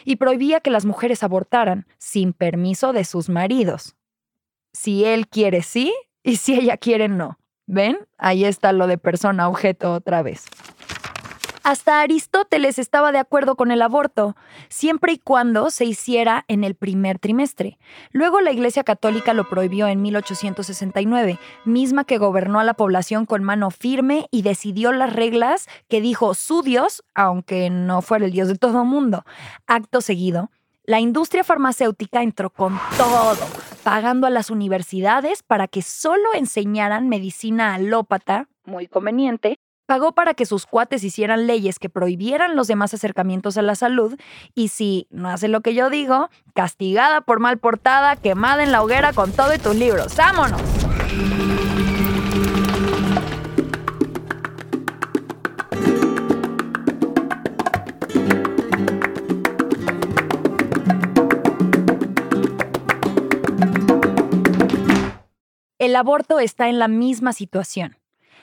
y 0.05 0.17
prohibía 0.17 0.61
que 0.61 0.71
las 0.71 0.85
mujeres 0.85 1.23
abortaran 1.23 1.87
sin 1.99 2.33
permiso 2.33 2.93
de 2.93 3.05
sus 3.05 3.29
maridos. 3.29 3.97
Si 4.73 5.05
él 5.05 5.29
quiere 5.29 5.63
sí 5.63 5.93
y 6.23 6.37
si 6.37 6.55
ella 6.55 6.77
quiere 6.77 7.09
no. 7.09 7.39
¿Ven? 7.67 7.99
Ahí 8.19 8.45
está 8.45 8.73
lo 8.73 8.87
de 8.87 8.99
persona 8.99 9.49
objeto 9.49 9.95
otra 9.95 10.23
vez. 10.23 10.45
Hasta 11.63 12.01
Aristóteles 12.01 12.79
estaba 12.79 13.13
de 13.13 13.19
acuerdo 13.19 13.55
con 13.55 13.71
el 13.71 13.83
aborto, 13.83 14.35
siempre 14.69 15.13
y 15.13 15.19
cuando 15.19 15.71
se 15.71 15.85
hiciera 15.85 16.45
en 16.49 16.65
el 16.65 16.75
primer 16.75 17.19
trimestre. 17.19 17.79
Luego 18.13 18.41
la 18.41 18.51
Iglesia 18.51 18.83
Católica 18.83 19.35
lo 19.35 19.49
prohibió 19.49 19.87
en 19.87 20.01
1869, 20.01 21.39
misma 21.67 22.05
que 22.05 22.17
gobernó 22.17 22.61
a 22.61 22.65
la 22.65 22.75
población 22.75 23.27
con 23.27 23.45
mano 23.45 23.71
firme 23.71 24.27
y 24.31 24.41
decidió 24.41 24.93
las 24.93 25.13
reglas 25.13 25.69
que 25.89 26.01
dijo 26.01 26.35
su 26.35 26.63
Dios, 26.63 27.05
aunque 27.15 27.69
no 27.69 28.01
fuera 28.01 28.25
el 28.25 28.33
Dios 28.33 28.49
de 28.49 28.57
todo 28.57 28.85
mundo. 28.87 29.25
Acto 29.67 30.01
seguido, 30.01 30.51
la 30.85 30.99
industria 30.99 31.45
farmacéutica 31.45 32.23
entró 32.23 32.49
con 32.49 32.79
todo, 32.97 33.37
pagando 33.85 34.27
a 34.27 34.31
las 34.31 34.49
universidades 34.49 35.43
para 35.43 35.69
que 35.69 35.83
solo 35.83 36.35
enseñaran 36.35 37.09
medicina 37.09 37.75
alópata, 37.75 38.49
muy 38.65 38.87
conveniente, 38.87 39.59
Pagó 39.91 40.13
para 40.13 40.35
que 40.35 40.47
sus 40.47 40.67
cuates 40.67 41.03
hicieran 41.03 41.49
leyes 41.49 41.81
que 41.81 41.89
prohibieran 41.89 42.55
los 42.55 42.69
demás 42.69 42.95
acercamientos 42.95 43.57
a 43.57 43.63
la 43.63 43.75
salud 43.75 44.17
y 44.55 44.69
si 44.69 45.09
no 45.11 45.29
hace 45.29 45.49
lo 45.49 45.63
que 45.63 45.75
yo 45.75 45.91
digo, 45.91 46.31
castigada 46.55 47.23
por 47.23 47.41
mal 47.41 47.59
portada, 47.59 48.15
quemada 48.15 48.63
en 48.63 48.71
la 48.71 48.85
hoguera 48.85 49.13
con 49.13 49.33
todo 49.33 49.53
y 49.53 49.59
tus 49.59 49.75
libros. 49.75 50.15
¡Vámonos! 50.15 50.63
El 65.81 65.97
aborto 65.97 66.39
está 66.39 66.69
en 66.69 66.79
la 66.79 66.87
misma 66.87 67.33
situación. 67.33 68.00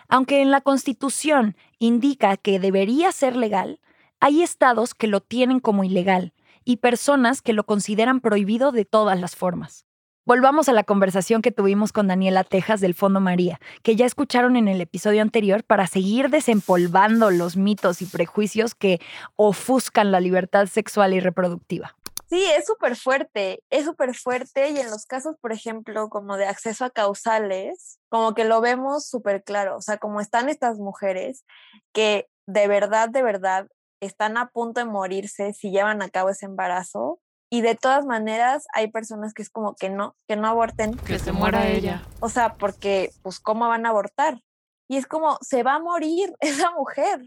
Aunque 0.08 0.42
en 0.42 0.52
la 0.52 0.62
Constitución 0.62 1.56
indica 1.80 2.38
que 2.38 2.60
debería 2.60 3.12
ser 3.12 3.36
legal, 3.36 3.80
hay 4.20 4.42
estados 4.42 4.94
que 4.94 5.08
lo 5.08 5.22
tienen 5.22 5.60
como 5.60 5.84
ilegal 5.84 6.34
y 6.64 6.78
personas 6.78 7.42
que 7.42 7.54
lo 7.54 7.66
consideran 7.66 8.22
prohibido 8.22 8.72
de 8.72 8.86
todas 8.86 9.20
las 9.20 9.36
formas. 9.36 9.86
Volvamos 10.26 10.68
a 10.68 10.74
la 10.74 10.84
conversación 10.84 11.42
que 11.42 11.54
tuvimos 11.54 11.94
con 11.94 12.08
Daniela 12.08 12.44
Tejas 12.44 12.82
del 12.82 12.94
Fondo 12.94 13.22
María, 13.22 13.62
que 13.82 13.96
ya 13.96 14.06
escucharon 14.06 14.58
en 14.58 14.68
el 14.68 14.82
episodio 14.82 15.22
anterior 15.22 15.64
para 15.64 15.88
seguir 15.88 16.30
desempolvando 16.30 17.32
los 17.32 17.56
mitos 17.56 18.02
y 18.02 18.06
prejuicios 18.06 18.76
que 18.76 19.00
ofuscan 19.38 20.12
la 20.12 20.20
libertad 20.20 20.68
sexual 20.68 21.14
y 21.14 21.22
reproductiva. 21.22 21.96
Sí, 22.30 22.44
es 22.58 22.66
súper 22.66 22.98
fuerte, 22.98 23.64
es 23.70 23.86
súper 23.86 24.14
fuerte 24.14 24.70
y 24.70 24.80
en 24.80 24.92
los 24.92 25.06
casos, 25.06 25.36
por 25.40 25.54
ejemplo, 25.54 26.10
como 26.10 26.36
de 26.36 26.46
acceso 26.46 26.84
a 26.84 26.90
causales, 26.90 28.00
como 28.10 28.34
que 28.34 28.44
lo 28.44 28.60
vemos 28.60 29.08
súper 29.08 29.44
claro, 29.44 29.78
o 29.78 29.82
sea, 29.82 29.98
como 29.98 30.20
están 30.20 30.50
estas 30.50 30.78
mujeres 30.78 31.46
que 31.94 32.28
de 32.46 32.68
verdad, 32.68 33.10
de 33.10 33.22
verdad 33.22 33.68
están 34.02 34.38
a 34.38 34.50
punto 34.50 34.82
de 34.82 34.86
morirse 34.86 35.54
si 35.54 35.72
llevan 35.72 36.02
a 36.02 36.10
cabo 36.10 36.30
ese 36.30 36.46
embarazo 36.46 37.20
y 37.50 37.62
de 37.62 37.76
todas 37.76 38.06
maneras 38.06 38.66
hay 38.74 38.92
personas 38.92 39.34
que 39.34 39.42
es 39.42 39.50
como 39.50 39.76
que 39.76 39.90
no, 39.90 40.16
que 40.28 40.36
no 40.36 40.48
aborten. 40.48 40.98
Que 40.98 41.20
se 41.20 41.32
muera 41.32 41.68
ella. 41.68 42.04
O 42.20 42.28
sea, 42.28 42.56
porque 42.56 43.12
pues 43.22 43.40
cómo 43.40 43.68
van 43.70 43.86
a 43.86 43.90
abortar. 43.90 44.42
Y 44.90 44.98
es 44.98 45.08
como, 45.08 45.38
se 45.42 45.64
va 45.64 45.76
a 45.76 45.80
morir 45.80 46.34
esa 46.42 46.72
mujer. 46.72 47.22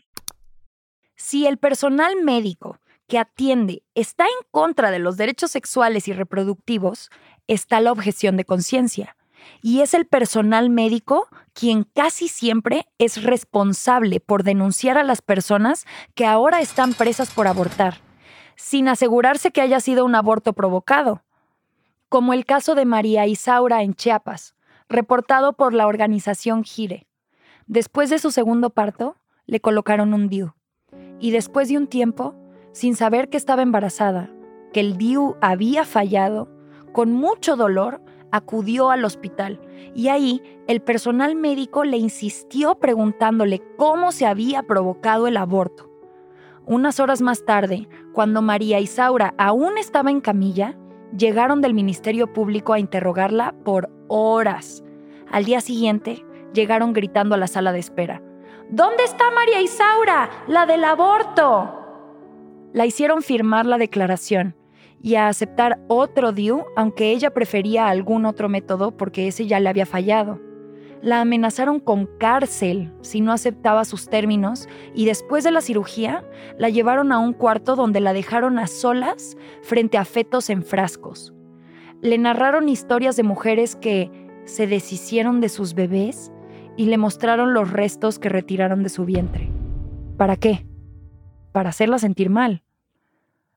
Si 1.16 1.46
el 1.46 1.58
personal 1.58 2.16
médico 2.22 2.78
que 3.10 3.18
atiende 3.18 3.82
está 3.96 4.24
en 4.24 4.46
contra 4.52 4.92
de 4.92 5.00
los 5.00 5.16
derechos 5.16 5.50
sexuales 5.50 6.06
y 6.06 6.12
reproductivos, 6.12 7.10
está 7.48 7.80
la 7.80 7.90
objeción 7.90 8.36
de 8.36 8.44
conciencia. 8.44 9.16
Y 9.62 9.80
es 9.80 9.94
el 9.94 10.06
personal 10.06 10.70
médico 10.70 11.26
quien 11.52 11.82
casi 11.82 12.28
siempre 12.28 12.86
es 12.98 13.24
responsable 13.24 14.20
por 14.20 14.44
denunciar 14.44 14.96
a 14.96 15.02
las 15.02 15.22
personas 15.22 15.86
que 16.14 16.24
ahora 16.24 16.60
están 16.60 16.94
presas 16.94 17.30
por 17.30 17.48
abortar, 17.48 18.00
sin 18.54 18.86
asegurarse 18.86 19.50
que 19.50 19.60
haya 19.60 19.80
sido 19.80 20.04
un 20.04 20.14
aborto 20.14 20.52
provocado, 20.52 21.24
como 22.08 22.32
el 22.32 22.44
caso 22.44 22.76
de 22.76 22.84
María 22.84 23.26
Isaura 23.26 23.82
en 23.82 23.94
Chiapas, 23.94 24.54
reportado 24.88 25.54
por 25.54 25.74
la 25.74 25.88
organización 25.88 26.62
Gire. 26.62 27.08
Después 27.66 28.08
de 28.08 28.20
su 28.20 28.30
segundo 28.30 28.70
parto, 28.70 29.16
le 29.46 29.58
colocaron 29.58 30.14
un 30.14 30.28
DIU. 30.28 30.52
Y 31.18 31.32
después 31.32 31.68
de 31.68 31.76
un 31.76 31.88
tiempo, 31.88 32.34
sin 32.72 32.96
saber 32.96 33.28
que 33.28 33.36
estaba 33.36 33.62
embarazada, 33.62 34.30
que 34.72 34.80
el 34.80 34.96
DIU 34.96 35.36
había 35.40 35.84
fallado, 35.84 36.48
con 36.92 37.12
mucho 37.12 37.56
dolor 37.56 38.00
acudió 38.32 38.90
al 38.90 39.04
hospital 39.04 39.60
y 39.94 40.08
ahí 40.08 40.42
el 40.66 40.80
personal 40.80 41.34
médico 41.34 41.84
le 41.84 41.96
insistió 41.96 42.76
preguntándole 42.76 43.60
cómo 43.76 44.12
se 44.12 44.26
había 44.26 44.62
provocado 44.62 45.26
el 45.26 45.36
aborto. 45.36 45.90
Unas 46.66 47.00
horas 47.00 47.20
más 47.20 47.44
tarde, 47.44 47.88
cuando 48.12 48.42
María 48.42 48.78
Isaura 48.78 49.34
aún 49.38 49.78
estaba 49.78 50.10
en 50.10 50.20
camilla, 50.20 50.76
llegaron 51.16 51.60
del 51.60 51.74
Ministerio 51.74 52.32
Público 52.32 52.72
a 52.72 52.78
interrogarla 52.78 53.54
por 53.64 53.90
horas. 54.08 54.84
Al 55.30 55.44
día 55.44 55.60
siguiente, 55.60 56.24
llegaron 56.52 56.92
gritando 56.92 57.34
a 57.34 57.38
la 57.38 57.48
sala 57.48 57.72
de 57.72 57.80
espera. 57.80 58.22
¿Dónde 58.68 59.02
está 59.02 59.30
María 59.32 59.60
Isaura, 59.60 60.30
la 60.46 60.66
del 60.66 60.84
aborto? 60.84 61.79
La 62.72 62.86
hicieron 62.86 63.22
firmar 63.22 63.66
la 63.66 63.78
declaración 63.78 64.54
y 65.02 65.14
a 65.14 65.28
aceptar 65.28 65.80
otro 65.88 66.32
DIU, 66.32 66.64
aunque 66.76 67.12
ella 67.12 67.32
prefería 67.32 67.88
algún 67.88 68.26
otro 68.26 68.48
método 68.48 68.96
porque 68.96 69.26
ese 69.28 69.46
ya 69.46 69.60
le 69.60 69.68
había 69.68 69.86
fallado. 69.86 70.40
La 71.02 71.22
amenazaron 71.22 71.80
con 71.80 72.06
cárcel 72.18 72.92
si 73.00 73.22
no 73.22 73.32
aceptaba 73.32 73.86
sus 73.86 74.08
términos 74.08 74.68
y 74.94 75.06
después 75.06 75.44
de 75.44 75.50
la 75.50 75.62
cirugía 75.62 76.24
la 76.58 76.68
llevaron 76.68 77.10
a 77.10 77.18
un 77.18 77.32
cuarto 77.32 77.74
donde 77.74 78.00
la 78.00 78.12
dejaron 78.12 78.58
a 78.58 78.66
solas 78.66 79.36
frente 79.62 79.96
a 79.96 80.04
fetos 80.04 80.50
en 80.50 80.62
frascos. 80.62 81.32
Le 82.02 82.18
narraron 82.18 82.68
historias 82.68 83.16
de 83.16 83.22
mujeres 83.22 83.76
que 83.76 84.10
se 84.44 84.66
deshicieron 84.66 85.40
de 85.40 85.48
sus 85.48 85.74
bebés 85.74 86.30
y 86.76 86.86
le 86.86 86.98
mostraron 86.98 87.54
los 87.54 87.72
restos 87.72 88.18
que 88.18 88.28
retiraron 88.28 88.82
de 88.82 88.88
su 88.90 89.06
vientre. 89.06 89.50
¿Para 90.18 90.36
qué? 90.36 90.69
Para 91.52 91.70
hacerla 91.70 91.98
sentir 91.98 92.30
mal. 92.30 92.62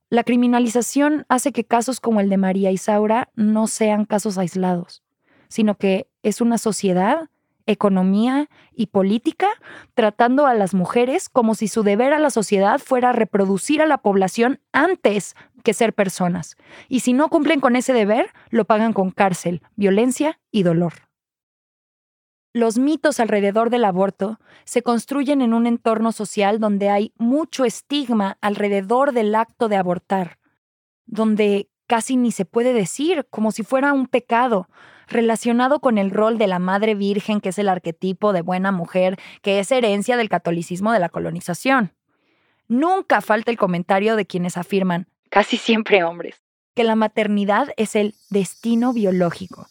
La 0.10 0.24
criminalización 0.24 1.26
hace 1.30 1.52
que 1.52 1.64
casos 1.64 2.00
como 2.00 2.20
el 2.20 2.30
de 2.30 2.38
María 2.38 2.72
Isaura 2.72 3.30
no 3.36 3.68
sean 3.68 4.06
casos 4.06 4.38
aislados, 4.38 5.02
sino 5.48 5.76
que 5.76 6.08
es 6.22 6.40
una 6.40 6.58
sociedad, 6.58 7.30
economía 7.66 8.50
y 8.76 8.88
política 8.88 9.48
tratando 9.94 10.46
a 10.46 10.54
las 10.54 10.74
mujeres 10.74 11.30
como 11.30 11.56
si 11.56 11.68
su 11.68 11.84
deber 11.84 12.14
a 12.14 12.20
la 12.20 12.30
sociedad 12.30 12.80
fuera 12.80 13.12
reproducir 13.12 13.82
a 13.82 13.86
la 13.86 14.00
población 14.00 14.60
antes 14.72 15.36
que 15.64 15.74
ser 15.74 15.94
personas. 15.94 16.58
Y 16.90 17.00
si 17.00 17.14
no 17.14 17.30
cumplen 17.30 17.60
con 17.60 17.76
ese 17.76 17.94
deber, 17.94 18.32
lo 18.50 18.66
pagan 18.66 18.94
con 18.94 19.12
cárcel, 19.12 19.62
violencia 19.76 20.40
y 20.52 20.64
dolor. 20.64 20.94
Los 22.56 22.78
mitos 22.78 23.20
alrededor 23.20 23.72
del 23.72 23.84
aborto 23.84 24.40
se 24.64 24.84
construyen 24.84 25.42
en 25.42 25.56
un 25.56 25.66
entorno 25.66 26.12
social 26.12 26.60
donde 26.60 26.90
hay 26.92 27.12
mucho 27.18 27.66
estigma 27.66 28.38
alrededor 28.42 29.12
del 29.12 29.34
acto 29.34 29.70
de 29.70 29.76
abortar, 29.76 30.38
donde 31.08 31.68
casi 31.88 32.16
ni 32.16 32.32
se 32.32 32.46
puede 32.46 32.74
decir, 32.74 33.26
como 33.32 33.52
si 33.52 33.64
fuera 33.64 33.92
un 33.92 34.06
pecado, 34.06 34.70
relacionado 35.08 35.80
con 35.80 35.98
el 35.98 36.12
rol 36.12 36.38
de 36.38 36.46
la 36.46 36.60
Madre 36.60 36.94
Virgen, 36.94 37.42
que 37.42 37.50
es 37.50 37.58
el 37.58 37.70
arquetipo 37.70 38.34
de 38.34 38.44
buena 38.44 38.72
mujer, 38.72 39.18
que 39.42 39.58
es 39.58 39.72
herencia 39.72 40.16
del 40.16 40.30
catolicismo 40.30 40.92
de 40.92 41.00
la 41.00 41.10
colonización. 41.10 41.92
Nunca 42.68 43.22
falta 43.22 43.50
el 43.50 43.58
comentario 43.58 44.16
de 44.16 44.28
quienes 44.28 44.58
afirman, 44.58 45.08
casi 45.32 45.58
siempre 45.58 46.04
hombres, 46.04 46.44
que 46.76 46.84
la 46.84 46.96
maternidad 46.96 47.70
es 47.78 47.96
el 47.96 48.14
destino 48.30 48.94
biológico 48.94 49.68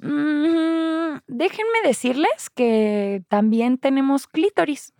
Mm, 0.00 1.18
déjenme 1.26 1.82
decirles 1.84 2.50
que 2.50 3.22
también 3.28 3.78
tenemos 3.78 4.26
clítoris. 4.26 4.92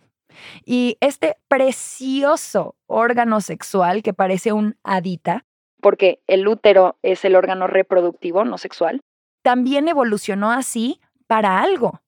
Y 0.65 0.97
este 1.01 1.37
precioso 1.47 2.75
órgano 2.87 3.41
sexual 3.41 4.01
que 4.03 4.13
parece 4.13 4.53
un 4.53 4.77
hadita, 4.83 5.45
porque 5.81 6.21
el 6.27 6.47
útero 6.47 6.97
es 7.01 7.25
el 7.25 7.35
órgano 7.35 7.67
reproductivo, 7.67 8.45
no 8.45 8.57
sexual, 8.57 9.01
también 9.41 9.87
evolucionó 9.87 10.51
así 10.51 11.01
para 11.27 11.61
algo. 11.61 12.01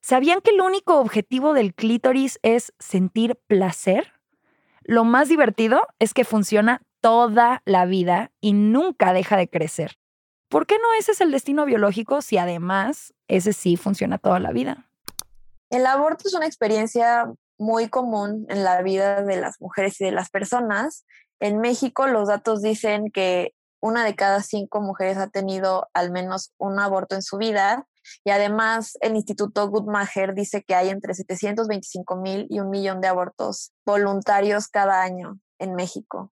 ¿Sabían 0.00 0.40
que 0.40 0.50
el 0.50 0.60
único 0.60 0.98
objetivo 0.98 1.52
del 1.52 1.74
clítoris 1.74 2.40
es 2.42 2.72
sentir 2.78 3.36
placer? 3.46 4.12
Lo 4.82 5.04
más 5.04 5.28
divertido 5.28 5.86
es 6.00 6.14
que 6.14 6.24
funciona 6.24 6.82
toda 7.00 7.62
la 7.64 7.84
vida 7.84 8.32
y 8.40 8.52
nunca 8.54 9.12
deja 9.12 9.36
de 9.36 9.48
crecer. 9.48 9.98
¿Por 10.52 10.66
qué 10.66 10.76
no 10.76 10.92
ese 10.98 11.12
es 11.12 11.22
el 11.22 11.30
destino 11.30 11.64
biológico 11.64 12.20
si 12.20 12.36
además 12.36 13.14
ese 13.26 13.54
sí 13.54 13.78
funciona 13.78 14.18
toda 14.18 14.38
la 14.38 14.52
vida? 14.52 14.86
El 15.70 15.86
aborto 15.86 16.24
es 16.28 16.34
una 16.34 16.44
experiencia 16.44 17.32
muy 17.56 17.88
común 17.88 18.44
en 18.50 18.62
la 18.62 18.82
vida 18.82 19.22
de 19.22 19.40
las 19.40 19.62
mujeres 19.62 19.98
y 20.02 20.04
de 20.04 20.12
las 20.12 20.28
personas. 20.28 21.06
En 21.40 21.58
México 21.60 22.06
los 22.06 22.28
datos 22.28 22.60
dicen 22.60 23.10
que 23.10 23.54
una 23.80 24.04
de 24.04 24.14
cada 24.14 24.42
cinco 24.42 24.82
mujeres 24.82 25.16
ha 25.16 25.28
tenido 25.28 25.88
al 25.94 26.12
menos 26.12 26.52
un 26.58 26.78
aborto 26.78 27.14
en 27.14 27.22
su 27.22 27.38
vida 27.38 27.86
y 28.22 28.30
además 28.30 28.98
el 29.00 29.16
Instituto 29.16 29.66
Guttmacher 29.70 30.34
dice 30.34 30.62
que 30.62 30.74
hay 30.74 30.90
entre 30.90 31.14
725 31.14 32.16
mil 32.16 32.46
y 32.50 32.60
un 32.60 32.68
millón 32.68 33.00
de 33.00 33.08
abortos 33.08 33.72
voluntarios 33.86 34.68
cada 34.68 35.00
año 35.00 35.40
en 35.58 35.74
México. 35.76 36.30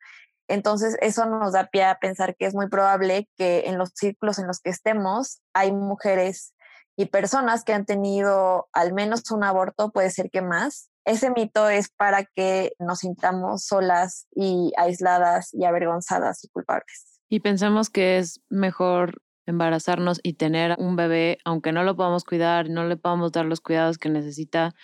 Entonces, 0.52 0.98
eso 1.00 1.24
nos 1.24 1.54
da 1.54 1.68
pie 1.68 1.84
a 1.84 1.98
pensar 1.98 2.36
que 2.36 2.44
es 2.44 2.54
muy 2.54 2.68
probable 2.68 3.26
que 3.38 3.64
en 3.68 3.78
los 3.78 3.92
círculos 3.94 4.38
en 4.38 4.46
los 4.46 4.60
que 4.60 4.68
estemos 4.68 5.40
hay 5.54 5.72
mujeres 5.72 6.52
y 6.94 7.06
personas 7.06 7.64
que 7.64 7.72
han 7.72 7.86
tenido 7.86 8.68
al 8.74 8.92
menos 8.92 9.30
un 9.30 9.44
aborto, 9.44 9.92
puede 9.92 10.10
ser 10.10 10.28
que 10.28 10.42
más. 10.42 10.90
Ese 11.06 11.30
mito 11.30 11.70
es 11.70 11.88
para 11.88 12.24
que 12.24 12.74
nos 12.78 12.98
sintamos 12.98 13.64
solas 13.64 14.26
y 14.30 14.72
aisladas 14.76 15.54
y 15.54 15.64
avergonzadas 15.64 16.44
y 16.44 16.48
culpables. 16.48 17.18
Y 17.30 17.40
pensamos 17.40 17.88
que 17.88 18.18
es 18.18 18.42
mejor 18.50 19.22
embarazarnos 19.46 20.20
y 20.22 20.34
tener 20.34 20.76
un 20.78 20.96
bebé, 20.96 21.38
aunque 21.46 21.72
no 21.72 21.82
lo 21.82 21.96
podamos 21.96 22.24
cuidar, 22.24 22.68
no 22.68 22.84
le 22.84 22.98
podamos 22.98 23.32
dar 23.32 23.46
los 23.46 23.62
cuidados 23.62 23.96
que 23.96 24.10
necesita, 24.10 24.74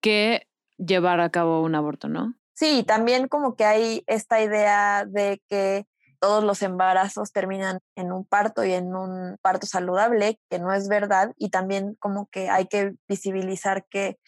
que 0.00 0.48
llevar 0.78 1.20
a 1.20 1.30
cabo 1.30 1.62
un 1.62 1.76
aborto, 1.76 2.08
¿no? 2.08 2.34
Sí, 2.56 2.84
también 2.84 3.28
como 3.28 3.54
que 3.54 3.66
hay 3.66 4.02
esta 4.06 4.40
idea 4.40 5.04
de 5.06 5.42
que 5.46 5.86
todos 6.20 6.42
los 6.42 6.62
embarazos 6.62 7.30
terminan 7.30 7.80
en 7.96 8.12
un 8.12 8.24
parto 8.24 8.64
y 8.64 8.72
en 8.72 8.96
un 8.96 9.36
parto 9.42 9.66
saludable, 9.66 10.40
que 10.48 10.58
no 10.58 10.72
es 10.72 10.88
verdad, 10.88 11.32
y 11.36 11.50
también 11.50 11.96
como 12.00 12.28
que 12.28 12.48
hay 12.48 12.66
que 12.66 12.94
visibilizar 13.08 13.84
que 13.90 14.18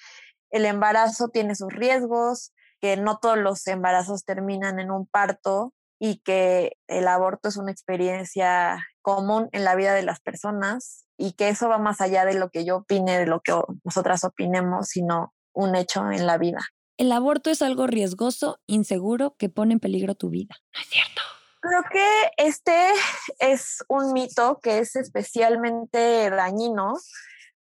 el 0.50 0.66
embarazo 0.66 1.28
tiene 1.28 1.54
sus 1.54 1.72
riesgos, 1.72 2.52
que 2.82 2.98
no 2.98 3.18
todos 3.18 3.38
los 3.38 3.66
embarazos 3.66 4.24
terminan 4.26 4.78
en 4.78 4.90
un 4.90 5.06
parto 5.06 5.72
y 5.98 6.18
que 6.20 6.72
el 6.86 7.08
aborto 7.08 7.48
es 7.48 7.56
una 7.56 7.72
experiencia 7.72 8.78
común 9.00 9.48
en 9.52 9.64
la 9.64 9.74
vida 9.74 9.94
de 9.94 10.02
las 10.02 10.20
personas 10.20 11.06
y 11.16 11.32
que 11.32 11.48
eso 11.48 11.70
va 11.70 11.78
más 11.78 12.02
allá 12.02 12.26
de 12.26 12.34
lo 12.34 12.50
que 12.50 12.66
yo 12.66 12.76
opine, 12.76 13.18
de 13.18 13.26
lo 13.26 13.40
que 13.40 13.58
nosotras 13.84 14.22
opinemos, 14.24 14.88
sino 14.88 15.32
un 15.54 15.74
hecho 15.76 16.10
en 16.12 16.26
la 16.26 16.36
vida. 16.36 16.60
El 16.98 17.12
aborto 17.12 17.48
es 17.48 17.62
algo 17.62 17.86
riesgoso, 17.86 18.60
inseguro, 18.66 19.36
que 19.38 19.48
pone 19.48 19.72
en 19.72 19.80
peligro 19.80 20.16
tu 20.16 20.30
vida. 20.30 20.56
No 20.74 20.80
es 20.80 20.88
cierto. 20.88 21.22
Creo 21.60 21.82
que 21.90 22.30
este 22.36 22.92
es 23.38 23.84
un 23.88 24.12
mito 24.12 24.58
que 24.60 24.78
es 24.78 24.96
especialmente 24.96 26.28
dañino 26.28 26.94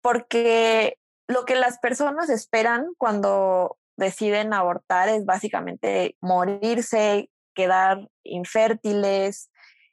porque 0.02 0.98
lo 1.28 1.46
que 1.46 1.56
las 1.56 1.80
personas 1.80 2.30
esperan 2.30 2.88
cuando 2.98 3.78
deciden 3.96 4.54
abortar 4.54 5.08
es 5.08 5.24
básicamente 5.26 6.18
morirse, 6.20 7.30
quedar 7.54 8.10
infértiles 8.24 9.50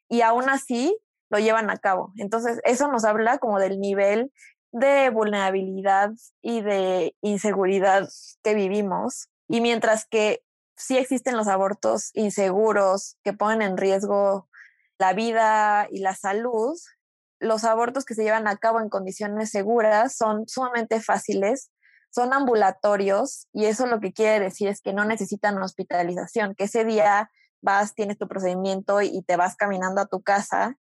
y 0.09 0.23
aún 0.23 0.49
así 0.49 0.99
lo 1.31 1.39
llevan 1.39 1.71
a 1.71 1.77
cabo. 1.77 2.13
Entonces, 2.17 2.61
eso 2.65 2.89
nos 2.89 3.05
habla 3.05 3.39
como 3.39 3.61
del 3.61 3.79
nivel 3.79 4.33
de 4.73 5.11
vulnerabilidad 5.11 6.11
y 6.43 6.61
de 6.61 7.15
inseguridad 7.21 8.09
que 8.43 8.55
vivimos. 8.55 9.29
Y 9.49 9.61
mientras 9.61 10.07
que 10.07 10.43
sí 10.77 10.97
existen 10.97 11.37
los 11.37 11.49
abortos 11.49 12.11
inseguros 12.15 13.17
que 13.25 13.33
ponen 13.33 13.63
en 13.63 13.77
riesgo 13.77 14.49
la 14.99 15.13
vida 15.13 15.87
y 15.91 16.01
la 16.01 16.15
salud, 16.15 16.77
los 17.41 17.65
abortos 17.65 18.05
que 18.05 18.15
se 18.15 18.25
llevan 18.25 18.49
a 18.49 18.57
cabo 18.57 18.81
en 18.81 18.89
condiciones 18.89 19.51
seguras 19.51 20.17
son 20.17 20.49
sumamente 20.49 21.01
fáciles, 21.01 21.71
son 22.11 22.33
ambulatorios 22.33 23.47
y 23.53 23.67
eso 23.67 23.87
lo 23.87 24.01
que 24.01 24.13
quiere 24.13 24.41
decir 24.41 24.69
es 24.69 24.81
que 24.81 24.93
no 24.93 25.05
necesitan 25.05 25.61
hospitalización, 25.63 26.55
que 26.55 26.65
ese 26.65 26.85
día 26.85 27.31
vas, 27.61 27.95
tienes 27.95 28.19
tu 28.19 28.29
procedimiento 28.29 29.03
y 29.03 29.23
te 29.23 29.37
vas 29.37 29.57
caminando 29.57 30.01
a 30.01 30.07
tu 30.07 30.23
casa. 30.23 30.77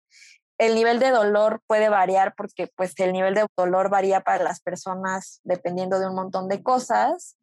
El 0.59 0.75
nivel 0.75 0.99
de 0.99 1.11
dolor 1.11 1.63
puede 1.67 1.89
variar 1.89 2.35
porque 2.37 2.69
pues 2.77 2.99
el 2.99 3.13
nivel 3.13 3.35
de 3.35 3.47
dolor 3.57 3.91
varía 3.91 4.21
para 4.21 4.45
las 4.45 4.61
personas 4.61 5.41
dependiendo 5.45 5.99
de 5.99 6.09
un 6.09 6.15
montón 6.15 6.49
de 6.49 6.63
cosas. 6.63 7.37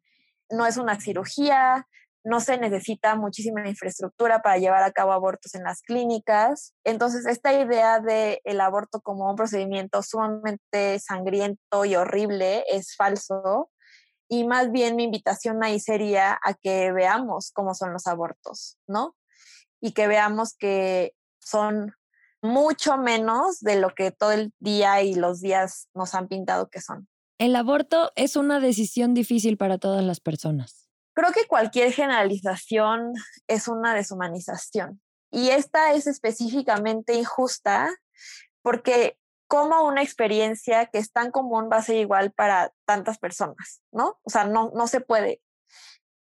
No 0.49 0.65
es 0.65 0.77
una 0.77 0.99
cirugía, 0.99 1.87
no 2.23 2.39
se 2.39 2.57
necesita 2.57 3.15
muchísima 3.15 3.67
infraestructura 3.67 4.41
para 4.41 4.57
llevar 4.57 4.83
a 4.83 4.91
cabo 4.91 5.13
abortos 5.13 5.55
en 5.55 5.63
las 5.63 5.81
clínicas. 5.81 6.73
Entonces, 6.83 7.25
esta 7.25 7.53
idea 7.53 7.99
del 7.99 8.39
el 8.43 8.61
aborto 8.61 9.01
como 9.01 9.29
un 9.29 9.35
procedimiento 9.35 10.03
sumamente 10.03 10.99
sangriento 10.99 11.85
y 11.85 11.95
horrible 11.95 12.63
es 12.69 12.95
falso. 12.95 13.71
Y 14.27 14.45
más 14.45 14.71
bien 14.71 14.95
mi 14.95 15.05
invitación 15.05 15.63
ahí 15.63 15.79
sería 15.79 16.39
a 16.43 16.53
que 16.53 16.91
veamos 16.91 17.51
cómo 17.51 17.73
son 17.73 17.93
los 17.93 18.05
abortos, 18.05 18.77
¿no? 18.87 19.15
Y 19.81 19.93
que 19.93 20.07
veamos 20.07 20.55
que 20.55 21.13
son 21.39 21.95
mucho 22.41 22.97
menos 22.97 23.60
de 23.60 23.80
lo 23.80 23.89
que 23.89 24.12
todo 24.12 24.32
el 24.32 24.54
día 24.60 25.02
y 25.02 25.15
los 25.15 25.41
días 25.41 25.88
nos 25.93 26.15
han 26.15 26.28
pintado 26.28 26.69
que 26.69 26.82
son. 26.82 27.08
El 27.38 27.56
aborto 27.56 28.12
es 28.15 28.36
una 28.36 28.60
decisión 28.60 29.13
difícil 29.13 29.58
para 29.58 29.78
todas 29.78 30.04
las 30.04 30.19
personas 30.19 30.89
Creo 31.19 31.34
que 31.34 31.47
cualquier 31.47 31.91
generalización 31.91 33.12
es 33.47 33.67
una 33.67 33.93
deshumanización 33.93 35.02
y 35.30 35.49
esta 35.49 35.91
es 35.91 36.08
específicamente 36.08 37.13
injusta 37.13 37.93
porque 38.62 39.17
como 39.47 39.86
una 39.86 40.02
experiencia 40.02 40.86
que 40.86 40.97
es 40.97 41.12
tan 41.12 41.32
común 41.32 41.67
va 41.69 41.75
a 41.75 41.82
ser 41.82 41.97
igual 41.97 42.32
para 42.32 42.71
tantas 42.86 43.17
personas, 43.17 43.82
¿no? 43.91 44.17
O 44.23 44.30
sea, 44.30 44.45
no, 44.45 44.71
no 44.73 44.88
se 44.88 45.02
puede. 45.02 45.41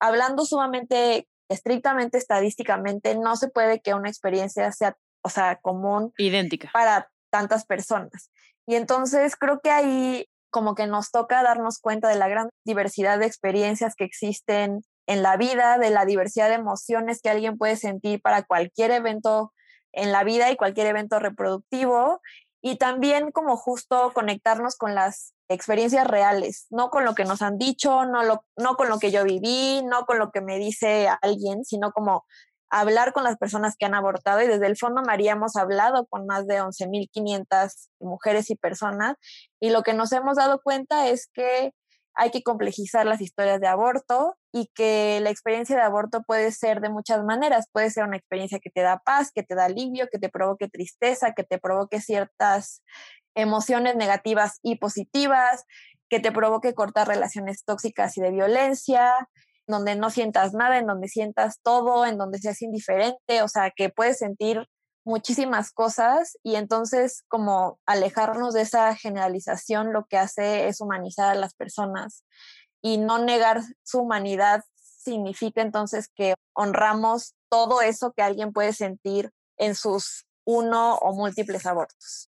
Hablando 0.00 0.44
sumamente, 0.44 1.28
estrictamente 1.48 2.18
estadísticamente, 2.18 3.14
no 3.14 3.36
se 3.36 3.50
puede 3.50 3.82
que 3.82 3.94
una 3.94 4.08
experiencia 4.08 4.72
sea, 4.72 4.96
o 5.22 5.28
sea, 5.28 5.56
común. 5.56 6.12
Idéntica. 6.18 6.70
Para 6.72 7.10
tantas 7.30 7.64
personas. 7.64 8.30
Y 8.66 8.74
entonces 8.74 9.36
creo 9.36 9.60
que 9.60 9.70
ahí 9.70 10.28
como 10.50 10.74
que 10.74 10.86
nos 10.86 11.10
toca 11.10 11.42
darnos 11.42 11.78
cuenta 11.78 12.08
de 12.08 12.16
la 12.16 12.28
gran 12.28 12.50
diversidad 12.64 13.18
de 13.18 13.26
experiencias 13.26 13.94
que 13.96 14.04
existen 14.04 14.82
en 15.06 15.22
la 15.22 15.36
vida, 15.36 15.78
de 15.78 15.90
la 15.90 16.04
diversidad 16.04 16.48
de 16.48 16.54
emociones 16.54 17.20
que 17.22 17.30
alguien 17.30 17.56
puede 17.56 17.76
sentir 17.76 18.20
para 18.20 18.42
cualquier 18.42 18.90
evento 18.90 19.52
en 19.92 20.12
la 20.12 20.24
vida 20.24 20.50
y 20.50 20.56
cualquier 20.56 20.86
evento 20.86 21.18
reproductivo 21.18 22.20
y 22.62 22.76
también 22.76 23.32
como 23.32 23.56
justo 23.56 24.12
conectarnos 24.14 24.76
con 24.76 24.94
las 24.94 25.34
experiencias 25.48 26.06
reales, 26.06 26.66
no 26.70 26.90
con 26.90 27.04
lo 27.04 27.14
que 27.14 27.24
nos 27.24 27.42
han 27.42 27.58
dicho, 27.58 28.04
no, 28.04 28.22
lo, 28.22 28.44
no 28.56 28.76
con 28.76 28.88
lo 28.88 28.98
que 28.98 29.10
yo 29.10 29.24
viví, 29.24 29.82
no 29.84 30.06
con 30.06 30.18
lo 30.18 30.30
que 30.30 30.40
me 30.40 30.58
dice 30.58 31.08
alguien, 31.20 31.64
sino 31.64 31.92
como 31.92 32.24
hablar 32.72 33.12
con 33.12 33.22
las 33.22 33.36
personas 33.36 33.76
que 33.76 33.84
han 33.84 33.94
abortado 33.94 34.40
y 34.40 34.46
desde 34.46 34.66
el 34.66 34.78
Fondo 34.78 35.02
María 35.02 35.32
hemos 35.32 35.56
hablado 35.56 36.06
con 36.06 36.26
más 36.26 36.46
de 36.46 36.62
11.500 36.62 37.88
mujeres 38.00 38.50
y 38.50 38.56
personas 38.56 39.16
y 39.60 39.70
lo 39.70 39.82
que 39.82 39.92
nos 39.92 40.10
hemos 40.12 40.36
dado 40.36 40.60
cuenta 40.62 41.08
es 41.08 41.28
que 41.34 41.72
hay 42.14 42.30
que 42.30 42.42
complejizar 42.42 43.06
las 43.06 43.20
historias 43.20 43.60
de 43.60 43.66
aborto 43.66 44.36
y 44.52 44.70
que 44.74 45.20
la 45.22 45.30
experiencia 45.30 45.76
de 45.76 45.82
aborto 45.82 46.22
puede 46.22 46.50
ser 46.52 46.80
de 46.80 46.90
muchas 46.90 47.24
maneras. 47.24 47.66
Puede 47.72 47.90
ser 47.90 48.04
una 48.04 48.16
experiencia 48.16 48.58
que 48.58 48.70
te 48.70 48.82
da 48.82 48.98
paz, 48.98 49.32
que 49.34 49.42
te 49.42 49.54
da 49.54 49.66
alivio, 49.66 50.08
que 50.10 50.18
te 50.18 50.28
provoque 50.28 50.68
tristeza, 50.68 51.32
que 51.32 51.44
te 51.44 51.58
provoque 51.58 52.00
ciertas 52.00 52.82
emociones 53.34 53.96
negativas 53.96 54.58
y 54.62 54.76
positivas, 54.76 55.64
que 56.10 56.20
te 56.20 56.32
provoque 56.32 56.74
cortar 56.74 57.08
relaciones 57.08 57.64
tóxicas 57.64 58.18
y 58.18 58.20
de 58.20 58.30
violencia, 58.30 59.28
donde 59.66 59.96
no 59.96 60.10
sientas 60.10 60.54
nada, 60.54 60.78
en 60.78 60.86
donde 60.86 61.08
sientas 61.08 61.60
todo, 61.62 62.04
en 62.06 62.18
donde 62.18 62.38
seas 62.38 62.62
indiferente, 62.62 63.42
o 63.42 63.48
sea, 63.48 63.70
que 63.70 63.88
puedes 63.88 64.18
sentir 64.18 64.66
muchísimas 65.04 65.72
cosas 65.72 66.38
y 66.42 66.54
entonces 66.54 67.24
como 67.28 67.80
alejarnos 67.86 68.54
de 68.54 68.62
esa 68.62 68.94
generalización 68.94 69.92
lo 69.92 70.04
que 70.04 70.16
hace 70.16 70.68
es 70.68 70.80
humanizar 70.80 71.30
a 71.30 71.34
las 71.34 71.54
personas 71.54 72.24
y 72.82 72.98
no 72.98 73.18
negar 73.18 73.62
su 73.82 74.00
humanidad 74.00 74.62
significa 74.76 75.60
entonces 75.60 76.08
que 76.14 76.34
honramos 76.54 77.34
todo 77.48 77.82
eso 77.82 78.12
que 78.12 78.22
alguien 78.22 78.52
puede 78.52 78.72
sentir 78.72 79.30
en 79.56 79.74
sus 79.74 80.26
uno 80.44 80.96
o 80.96 81.12
múltiples 81.12 81.66
abortos. 81.66 82.30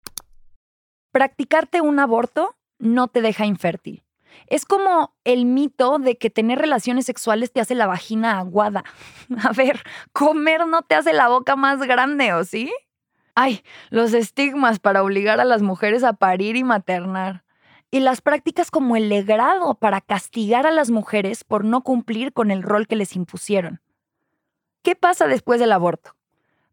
Practicarte 1.13 1.81
un 1.81 1.99
aborto 1.99 2.57
no 2.79 3.09
te 3.09 3.21
deja 3.21 3.47
infértil. 3.47 4.05
Es 4.47 4.65
como 4.65 5.15
el 5.25 5.45
mito 5.45 5.99
de 5.99 6.17
que 6.17 6.31
tener 6.31 6.59
relaciones 6.59 7.07
sexuales 7.07 7.53
te 7.53 7.61
hace 7.61 7.75
la 7.75 7.87
vagina 7.87 8.39
aguada. 8.39 8.85
A 9.43 9.53
ver, 9.53 9.83
comer 10.13 10.67
no 10.67 10.83
te 10.83 10.95
hace 10.95 11.13
la 11.13 11.29
boca 11.29 11.57
más 11.57 11.81
grande, 11.81 12.33
¿o 12.33 12.45
sí? 12.45 12.73
Ay, 13.35 13.63
los 13.91 14.15
estigmas 14.15 14.79
para 14.79 15.03
obligar 15.03 15.41
a 15.41 15.45
las 15.45 15.61
mujeres 15.61 16.05
a 16.05 16.13
parir 16.13 16.55
y 16.57 16.63
maternar. 16.63 17.43
Y 17.91 18.01
las 18.01 18.21
prácticas 18.21 18.71
como 18.71 18.97
el 18.97 19.09
legrado 19.09 19.75
para 19.75 20.01
castigar 20.01 20.67
a 20.67 20.71
las 20.71 20.91
mujeres 20.91 21.43
por 21.43 21.65
no 21.65 21.83
cumplir 21.83 22.33
con 22.33 22.51
el 22.51 22.63
rol 22.63 22.87
que 22.87 22.97
les 22.97 23.17
impusieron. 23.17 23.81
¿Qué 24.83 24.95
pasa 24.95 25.27
después 25.27 25.59
del 25.59 25.73
aborto? 25.73 26.15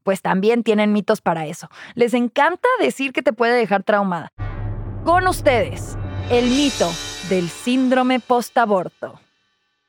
Pues 0.03 0.21
también 0.21 0.63
tienen 0.63 0.93
mitos 0.93 1.21
para 1.21 1.45
eso. 1.45 1.69
Les 1.95 2.13
encanta 2.13 2.67
decir 2.79 3.13
que 3.13 3.21
te 3.21 3.33
puede 3.33 3.53
dejar 3.53 3.83
traumada. 3.83 4.31
Con 5.03 5.27
ustedes, 5.27 5.97
el 6.31 6.49
mito 6.49 6.89
del 7.27 7.49
síndrome 7.49 8.21
postaborto. 8.21 9.19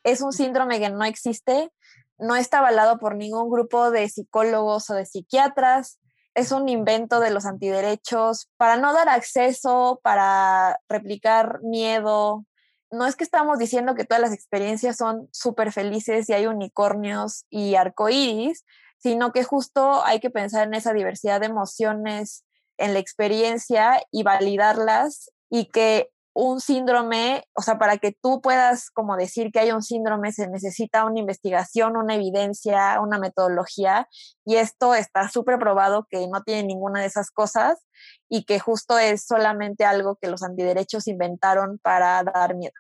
Es 0.03 0.23
un 0.23 0.33
síndrome 0.33 0.81
que 0.81 0.91
no 0.91 1.05
existe, 1.05 1.71
no 2.19 2.35
está 2.35 2.59
avalado 2.59 2.99
por 2.99 3.15
ningún 3.15 3.49
grupo 3.49 3.93
de 3.93 4.09
psicólogos 4.09 4.91
o 4.91 4.95
de 4.95 5.07
psiquiatras, 5.07 6.01
es 6.35 6.51
un 6.51 6.69
invento 6.69 7.21
de 7.21 7.31
los 7.31 7.47
antiderechos 7.47 8.49
para 8.57 8.77
no 8.77 8.93
dar 8.93 9.09
acceso, 9.09 10.01
para 10.03 10.81
replicar 10.89 11.61
miedo. 11.63 12.45
No 12.91 13.07
es 13.07 13.15
que 13.15 13.23
estamos 13.23 13.61
diciendo 13.61 13.95
que 13.95 14.05
todas 14.05 14.23
las 14.23 14.33
experiencias 14.33 14.97
son 14.97 15.29
súper 15.31 15.71
felices 15.71 16.29
y 16.29 16.33
hay 16.33 16.49
unicornios 16.49 17.45
y 17.51 17.77
arcoíris, 17.77 18.65
sino 18.99 19.31
que 19.31 19.45
justo 19.45 20.05
hay 20.05 20.19
que 20.19 20.31
pensar 20.31 20.67
en 20.67 20.75
esa 20.75 20.93
diversidad 20.93 21.39
de 21.39 21.47
emociones 21.47 22.45
en 22.79 22.95
la 22.95 22.99
experiencia 22.99 24.03
y 24.11 24.25
validarlas 24.25 25.31
y 25.49 25.67
que 25.67 26.12
un 26.35 26.61
síndrome, 26.61 27.45
o 27.55 27.63
sea, 27.63 27.79
para 27.79 27.99
que 27.99 28.13
tú 28.13 28.41
puedas 28.41 28.91
como 28.91 29.17
decir 29.17 29.51
que 29.53 29.61
hay 29.61 29.73
un 29.73 29.83
síndrome 29.83 30.33
se 30.33 30.49
necesita 30.49 31.05
una 31.05 31.21
investigación, 31.21 31.97
una 31.97 32.15
evidencia, 32.15 33.01
una 33.01 33.19
metodología 33.19 34.09
y 34.45 34.57
esto 34.57 34.95
está 34.95 35.29
súper 35.29 35.59
probado 35.59 36.07
que 36.09 36.27
no 36.29 36.43
tiene 36.43 36.65
ninguna 36.65 37.01
de 37.01 37.07
esas 37.07 37.31
cosas 37.31 37.85
y 38.29 38.45
que 38.45 38.59
justo 38.61 38.99
es 38.99 39.27
solamente 39.27 39.85
algo 39.85 40.17
que 40.17 40.29
los 40.29 40.43
antiderechos 40.43 41.07
inventaron 41.07 41.79
para 41.79 42.23
dar 42.23 42.55
miedo. 42.55 42.75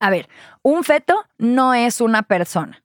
A 0.00 0.10
ver, 0.10 0.28
un 0.62 0.84
feto 0.84 1.14
no 1.38 1.74
es 1.74 2.00
una 2.00 2.22
persona, 2.22 2.84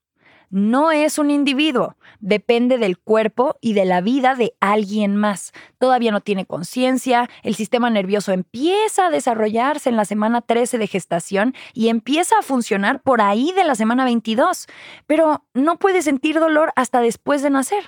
no 0.53 0.91
es 0.91 1.17
un 1.17 1.31
individuo, 1.31 1.97
depende 2.19 2.77
del 2.77 2.99
cuerpo 2.99 3.57
y 3.59 3.73
de 3.73 3.85
la 3.85 4.01
vida 4.01 4.35
de 4.35 4.55
alguien 4.59 5.15
más. 5.15 5.51
Todavía 5.79 6.11
no 6.11 6.21
tiene 6.21 6.45
conciencia, 6.45 7.27
el 7.41 7.55
sistema 7.55 7.89
nervioso 7.89 8.31
empieza 8.31 9.07
a 9.07 9.09
desarrollarse 9.09 9.89
en 9.89 9.95
la 9.95 10.05
semana 10.05 10.41
13 10.41 10.77
de 10.77 10.85
gestación 10.85 11.55
y 11.73 11.87
empieza 11.87 12.37
a 12.37 12.43
funcionar 12.43 13.01
por 13.01 13.19
ahí 13.19 13.51
de 13.53 13.63
la 13.63 13.73
semana 13.73 14.05
22, 14.05 14.67
pero 15.07 15.43
no 15.55 15.79
puede 15.79 16.03
sentir 16.03 16.39
dolor 16.39 16.71
hasta 16.75 17.01
después 17.01 17.41
de 17.41 17.49
nacer. 17.49 17.83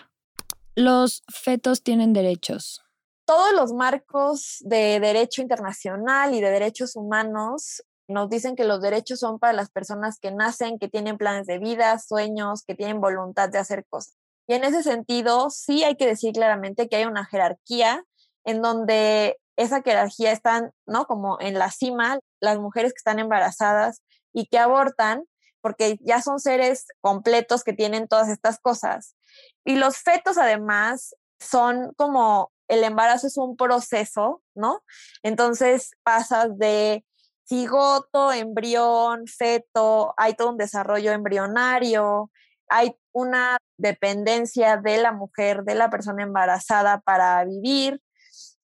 Los 0.73 1.23
fetos 1.27 1.83
tienen 1.83 2.13
derechos. 2.13 2.81
Todos 3.25 3.53
los 3.53 3.73
marcos 3.73 4.57
de 4.61 4.99
derecho 4.99 5.43
internacional 5.43 6.33
y 6.33 6.41
de 6.41 6.49
derechos 6.49 6.95
humanos 6.95 7.83
nos 8.07 8.29
dicen 8.29 8.55
que 8.55 8.65
los 8.65 8.81
derechos 8.81 9.19
son 9.19 9.39
para 9.39 9.53
las 9.53 9.69
personas 9.69 10.19
que 10.19 10.31
nacen, 10.31 10.79
que 10.79 10.87
tienen 10.87 11.17
planes 11.17 11.47
de 11.47 11.59
vida, 11.59 11.97
sueños, 11.99 12.63
que 12.65 12.75
tienen 12.75 13.01
voluntad 13.01 13.49
de 13.49 13.57
hacer 13.57 13.85
cosas. 13.89 14.15
Y 14.47 14.53
en 14.53 14.63
ese 14.63 14.83
sentido, 14.83 15.49
sí 15.49 15.83
hay 15.83 15.95
que 15.95 16.05
decir 16.05 16.33
claramente 16.33 16.87
que 16.87 16.97
hay 16.97 17.05
una 17.05 17.25
jerarquía 17.25 18.03
en 18.43 18.61
donde 18.61 19.39
esa 19.55 19.81
jerarquía 19.81 20.31
está, 20.31 20.71
¿no? 20.85 21.05
Como 21.05 21.39
en 21.39 21.57
la 21.57 21.71
cima, 21.71 22.19
las 22.39 22.59
mujeres 22.59 22.93
que 22.93 22.97
están 22.97 23.19
embarazadas 23.19 24.01
y 24.33 24.47
que 24.47 24.59
abortan, 24.59 25.23
porque 25.61 25.97
ya 26.01 26.21
son 26.21 26.39
seres 26.39 26.85
completos 27.01 27.63
que 27.63 27.73
tienen 27.73 28.07
todas 28.07 28.29
estas 28.29 28.59
cosas. 28.59 29.15
Y 29.63 29.77
los 29.77 29.97
fetos 29.97 30.37
además 30.37 31.15
son 31.39 31.93
como 31.97 32.51
el 32.67 32.83
embarazo 32.83 33.27
es 33.27 33.37
un 33.37 33.55
proceso, 33.57 34.41
¿no? 34.53 34.83
Entonces 35.23 35.91
pasas 36.03 36.57
de 36.57 37.03
cigoto, 37.47 38.31
embrión, 38.33 39.27
feto, 39.27 40.13
hay 40.17 40.33
todo 40.33 40.51
un 40.51 40.57
desarrollo 40.57 41.11
embrionario, 41.11 42.31
hay 42.69 42.95
una 43.11 43.57
dependencia 43.77 44.77
de 44.77 44.97
la 44.97 45.11
mujer, 45.11 45.63
de 45.63 45.75
la 45.75 45.89
persona 45.89 46.23
embarazada 46.23 47.01
para 47.01 47.43
vivir. 47.45 48.01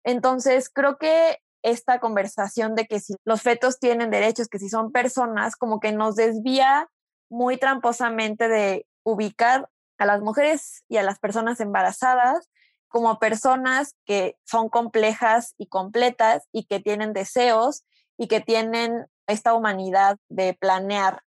Entonces, 0.04 0.70
creo 0.70 0.98
que 0.98 1.38
esta 1.64 2.00
conversación 2.00 2.76
de 2.76 2.88
que 2.88 3.00
si 3.00 3.16
los 3.24 3.42
fetos 3.42 3.80
tienen 3.80 4.10
derechos, 4.10 4.48
que 4.48 4.60
si 4.60 4.70
son 4.70 4.92
personas, 4.92 5.56
como 5.56 5.80
que 5.80 5.92
nos 5.92 6.16
desvía 6.16 6.90
muy 7.30 7.58
tramposamente 7.58 8.48
de 8.48 8.88
ubicar 9.04 9.70
a 10.00 10.06
las 10.06 10.22
mujeres 10.22 10.84
y 10.90 10.98
a 10.98 11.04
las 11.04 11.20
personas 11.20 11.60
embarazadas 11.60 12.50
como 12.88 13.20
personas 13.20 13.96
que 14.06 14.36
son 14.44 14.68
complejas 14.68 15.54
y 15.58 15.68
completas 15.68 16.48
y 16.52 16.66
que 16.66 16.82
tienen 16.82 17.14
deseos 17.14 17.86
y 18.22 18.28
que 18.28 18.40
tienen 18.40 19.08
esta 19.26 19.56
humanidad 19.56 20.20
de 20.30 20.54
planear. 20.54 21.24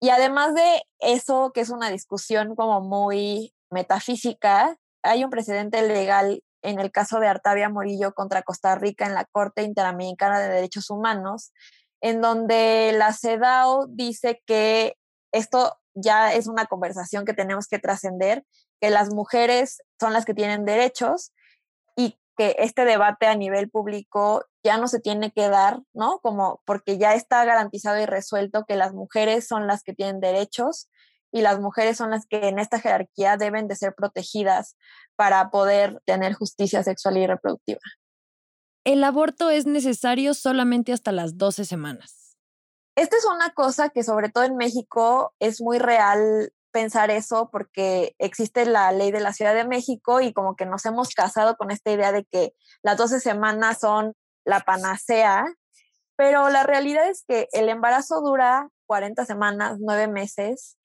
Y 0.00 0.10
además 0.10 0.52
de 0.52 0.82
eso, 0.98 1.52
que 1.54 1.60
es 1.60 1.70
una 1.70 1.90
discusión 1.90 2.56
como 2.56 2.80
muy 2.80 3.54
metafísica, 3.70 4.76
hay 5.04 5.22
un 5.22 5.30
precedente 5.30 5.80
legal 5.86 6.42
en 6.62 6.80
el 6.80 6.90
caso 6.90 7.20
de 7.20 7.28
Artavia 7.28 7.68
Morillo 7.68 8.14
contra 8.14 8.42
Costa 8.42 8.74
Rica 8.74 9.06
en 9.06 9.14
la 9.14 9.26
Corte 9.26 9.62
Interamericana 9.62 10.40
de 10.40 10.48
Derechos 10.48 10.90
Humanos, 10.90 11.52
en 12.00 12.20
donde 12.20 12.92
la 12.96 13.12
CEDAW 13.12 13.86
dice 13.88 14.42
que 14.44 14.96
esto 15.32 15.78
ya 15.94 16.34
es 16.34 16.48
una 16.48 16.66
conversación 16.66 17.24
que 17.24 17.32
tenemos 17.32 17.68
que 17.68 17.78
trascender, 17.78 18.44
que 18.80 18.90
las 18.90 19.14
mujeres 19.14 19.82
son 20.00 20.12
las 20.12 20.24
que 20.24 20.34
tienen 20.34 20.64
derechos 20.64 21.32
que 22.36 22.56
este 22.58 22.84
debate 22.84 23.26
a 23.26 23.34
nivel 23.34 23.70
público 23.70 24.44
ya 24.64 24.78
no 24.78 24.88
se 24.88 25.00
tiene 25.00 25.32
que 25.32 25.48
dar, 25.48 25.80
¿no? 25.92 26.18
Como 26.20 26.62
porque 26.64 26.98
ya 26.98 27.14
está 27.14 27.44
garantizado 27.44 28.00
y 28.00 28.06
resuelto 28.06 28.64
que 28.66 28.76
las 28.76 28.92
mujeres 28.92 29.46
son 29.46 29.66
las 29.66 29.82
que 29.82 29.94
tienen 29.94 30.20
derechos 30.20 30.88
y 31.30 31.40
las 31.40 31.60
mujeres 31.60 31.96
son 31.96 32.10
las 32.10 32.26
que 32.26 32.48
en 32.48 32.58
esta 32.58 32.78
jerarquía 32.78 33.36
deben 33.36 33.66
de 33.68 33.76
ser 33.76 33.94
protegidas 33.94 34.76
para 35.16 35.50
poder 35.50 36.00
tener 36.04 36.34
justicia 36.34 36.82
sexual 36.82 37.16
y 37.16 37.26
reproductiva. 37.26 37.80
El 38.84 39.04
aborto 39.04 39.50
es 39.50 39.66
necesario 39.66 40.34
solamente 40.34 40.92
hasta 40.92 41.12
las 41.12 41.38
12 41.38 41.64
semanas. 41.64 42.36
Esta 42.96 43.16
es 43.16 43.24
una 43.24 43.50
cosa 43.50 43.88
que 43.88 44.02
sobre 44.02 44.28
todo 44.28 44.44
en 44.44 44.56
México 44.56 45.34
es 45.38 45.62
muy 45.62 45.78
real 45.78 46.52
pensar 46.72 47.10
eso 47.10 47.50
porque 47.52 48.14
existe 48.18 48.66
la 48.66 48.90
ley 48.92 49.12
de 49.12 49.20
la 49.20 49.32
Ciudad 49.32 49.54
de 49.54 49.66
México 49.66 50.20
y 50.20 50.32
como 50.32 50.56
que 50.56 50.66
nos 50.66 50.84
hemos 50.86 51.10
casado 51.14 51.56
con 51.56 51.70
esta 51.70 51.92
idea 51.92 52.12
de 52.12 52.24
que 52.24 52.54
las 52.82 52.96
12 52.96 53.20
semanas 53.20 53.78
son 53.80 54.14
la 54.44 54.60
panacea, 54.60 55.46
pero 56.16 56.48
la 56.50 56.64
realidad 56.64 57.08
es 57.08 57.24
que 57.26 57.48
el 57.52 57.68
embarazo 57.68 58.20
dura 58.20 58.68
40 58.86 59.24
semanas, 59.24 59.78
9 59.80 60.08
meses 60.08 60.76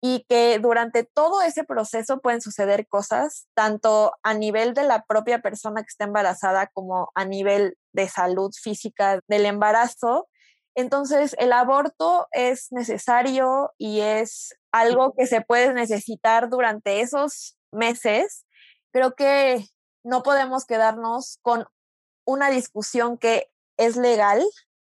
y 0.00 0.24
que 0.28 0.58
durante 0.60 1.04
todo 1.04 1.42
ese 1.42 1.64
proceso 1.64 2.20
pueden 2.20 2.40
suceder 2.40 2.86
cosas, 2.86 3.48
tanto 3.54 4.12
a 4.22 4.34
nivel 4.34 4.74
de 4.74 4.84
la 4.84 5.04
propia 5.04 5.40
persona 5.40 5.82
que 5.82 5.88
está 5.88 6.04
embarazada 6.04 6.68
como 6.68 7.10
a 7.14 7.24
nivel 7.24 7.76
de 7.92 8.08
salud 8.08 8.52
física 8.54 9.20
del 9.26 9.46
embarazo. 9.46 10.28
Entonces, 10.78 11.34
el 11.40 11.52
aborto 11.52 12.28
es 12.30 12.70
necesario 12.70 13.72
y 13.78 13.98
es 13.98 14.56
algo 14.70 15.12
que 15.12 15.26
se 15.26 15.40
puede 15.40 15.74
necesitar 15.74 16.48
durante 16.48 17.00
esos 17.00 17.58
meses, 17.72 18.46
creo 18.92 19.16
que 19.16 19.66
no 20.04 20.22
podemos 20.22 20.66
quedarnos 20.66 21.40
con 21.42 21.66
una 22.24 22.48
discusión 22.48 23.18
que 23.18 23.50
es 23.76 23.96
legal, 23.96 24.40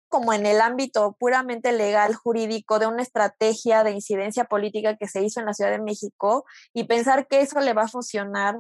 como 0.09 0.33
en 0.33 0.47
el 0.47 0.63
ámbito 0.63 1.19
puramente 1.21 1.71
legal, 1.71 2.15
jurídico, 2.15 2.79
de 2.79 2.87
una 2.87 3.03
estrategia 3.03 3.85
de 3.85 3.91
incidencia 3.91 4.47
política 4.47 4.97
que 4.97 5.07
se 5.07 5.23
hizo 5.23 5.41
en 5.41 5.47
la 5.47 5.53
Ciudad 5.53 5.71
de 5.71 5.83
México 5.83 6.47
y 6.73 6.85
pensar 6.85 7.29
que 7.29 7.43
eso 7.43 7.61
le 7.61 7.75
va 7.75 7.83
a 7.83 7.89
funcionar 7.89 8.59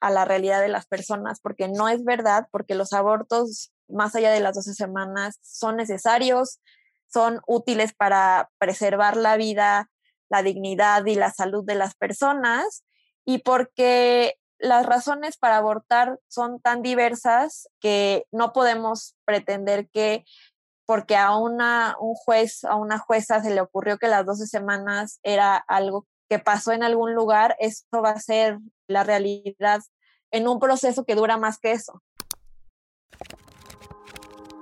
a 0.00 0.10
la 0.10 0.24
realidad 0.24 0.60
de 0.60 0.68
las 0.68 0.86
personas, 0.86 1.38
porque 1.40 1.68
no 1.68 1.88
es 1.88 2.02
verdad, 2.02 2.48
porque 2.50 2.74
los 2.74 2.92
abortos 2.92 3.70
más 3.88 4.14
allá 4.14 4.30
de 4.30 4.40
las 4.40 4.54
12 4.54 4.74
semanas 4.74 5.38
son 5.42 5.76
necesarios, 5.76 6.60
son 7.06 7.40
útiles 7.46 7.92
para 7.94 8.50
preservar 8.58 9.16
la 9.16 9.36
vida 9.36 9.90
la 10.28 10.42
dignidad 10.42 11.04
y 11.06 11.14
la 11.14 11.30
salud 11.30 11.64
de 11.64 11.74
las 11.74 11.94
personas 11.94 12.84
y 13.24 13.38
porque 13.38 14.36
las 14.58 14.86
razones 14.86 15.36
para 15.36 15.56
abortar 15.56 16.18
son 16.28 16.60
tan 16.60 16.82
diversas 16.82 17.68
que 17.80 18.26
no 18.32 18.52
podemos 18.52 19.16
pretender 19.24 19.88
que 19.90 20.24
porque 20.86 21.16
a 21.16 21.36
una, 21.36 21.96
un 21.98 22.14
juez, 22.14 22.64
a 22.64 22.74
una 22.74 22.98
jueza 22.98 23.42
se 23.42 23.54
le 23.54 23.60
ocurrió 23.60 23.96
que 23.96 24.08
las 24.08 24.26
12 24.26 24.46
semanas 24.46 25.18
era 25.22 25.56
algo 25.56 26.06
que 26.28 26.38
pasó 26.38 26.72
en 26.72 26.82
algún 26.82 27.14
lugar, 27.14 27.56
esto 27.58 28.02
va 28.02 28.10
a 28.10 28.20
ser 28.20 28.58
la 28.86 29.02
realidad 29.04 29.80
en 30.30 30.48
un 30.48 30.58
proceso 30.58 31.04
que 31.04 31.14
dura 31.14 31.36
más 31.36 31.58
que 31.58 31.72
eso. 31.72 32.02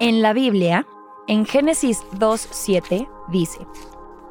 En 0.02 0.20
la 0.20 0.32
Biblia, 0.32 0.84
en 1.28 1.46
Génesis 1.46 2.02
2.7, 2.14 3.08
dice, 3.28 3.64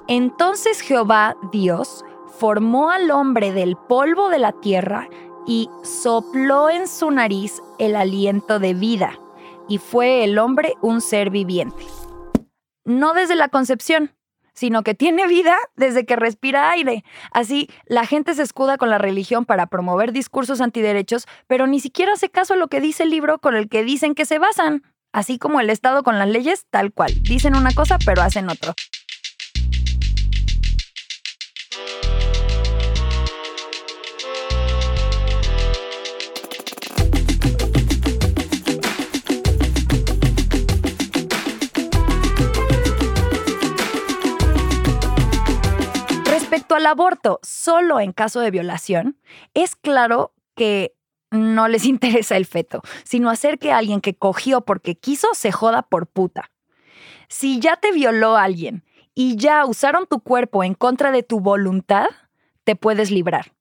entonces 0.09 0.81
Jehová 0.81 1.37
Dios 1.53 2.03
formó 2.39 2.91
al 2.91 3.09
hombre 3.09 3.53
del 3.53 3.77
polvo 3.77 4.27
de 4.27 4.37
la 4.37 4.51
tierra 4.51 5.07
y 5.47 5.69
sopló 5.83 6.69
en 6.69 6.89
su 6.89 7.09
nariz 7.09 7.61
el 7.79 7.95
aliento 7.95 8.59
de 8.59 8.73
vida, 8.73 9.17
y 9.69 9.77
fue 9.77 10.25
el 10.25 10.39
hombre 10.39 10.73
un 10.81 10.99
ser 10.99 11.29
viviente. 11.29 11.85
No 12.83 13.13
desde 13.13 13.35
la 13.35 13.47
concepción, 13.47 14.11
sino 14.51 14.83
que 14.83 14.93
tiene 14.93 15.25
vida 15.25 15.55
desde 15.77 16.05
que 16.05 16.17
respira 16.17 16.69
aire. 16.69 17.05
Así, 17.31 17.69
la 17.85 18.05
gente 18.05 18.33
se 18.33 18.43
escuda 18.43 18.77
con 18.77 18.89
la 18.89 18.97
religión 18.97 19.45
para 19.45 19.67
promover 19.67 20.11
discursos 20.11 20.59
antiderechos, 20.59 21.27
pero 21.47 21.65
ni 21.65 21.79
siquiera 21.79 22.11
hace 22.11 22.27
caso 22.27 22.55
a 22.55 22.57
lo 22.57 22.67
que 22.67 22.81
dice 22.81 23.03
el 23.03 23.09
libro 23.09 23.39
con 23.39 23.55
el 23.55 23.69
que 23.69 23.85
dicen 23.85 24.15
que 24.15 24.25
se 24.25 24.37
basan. 24.37 24.83
Así 25.13 25.37
como 25.37 25.59
el 25.59 25.69
Estado 25.69 26.03
con 26.03 26.17
las 26.19 26.29
leyes, 26.29 26.65
tal 26.69 26.93
cual. 26.93 27.13
Dicen 27.23 27.55
una 27.55 27.73
cosa, 27.73 27.97
pero 28.05 28.21
hacen 28.21 28.49
otro. 28.49 28.73
Respecto 46.25 46.75
al 46.75 46.85
aborto, 46.85 47.39
solo 47.43 47.99
en 47.99 48.13
caso 48.13 48.39
de 48.39 48.51
violación, 48.51 49.17
es 49.53 49.75
claro 49.75 50.33
que 50.55 50.93
no 51.31 51.67
les 51.67 51.85
interesa 51.87 52.37
el 52.37 52.45
feto, 52.45 52.81
sino 53.03 53.29
hacer 53.29 53.57
que 53.57 53.71
alguien 53.71 54.01
que 54.01 54.13
cogió 54.15 54.61
porque 54.61 54.95
quiso 54.95 55.27
se 55.33 55.51
joda 55.51 55.81
por 55.81 56.07
puta. 56.07 56.51
Si 57.29 57.59
ya 57.59 57.77
te 57.77 57.91
violó 57.91 58.37
alguien 58.37 58.83
y 59.15 59.37
ya 59.37 59.65
usaron 59.65 60.05
tu 60.07 60.19
cuerpo 60.19 60.63
en 60.63 60.73
contra 60.73 61.11
de 61.11 61.23
tu 61.23 61.39
voluntad, 61.39 62.07
te 62.63 62.75
puedes 62.75 63.11
librar. 63.11 63.53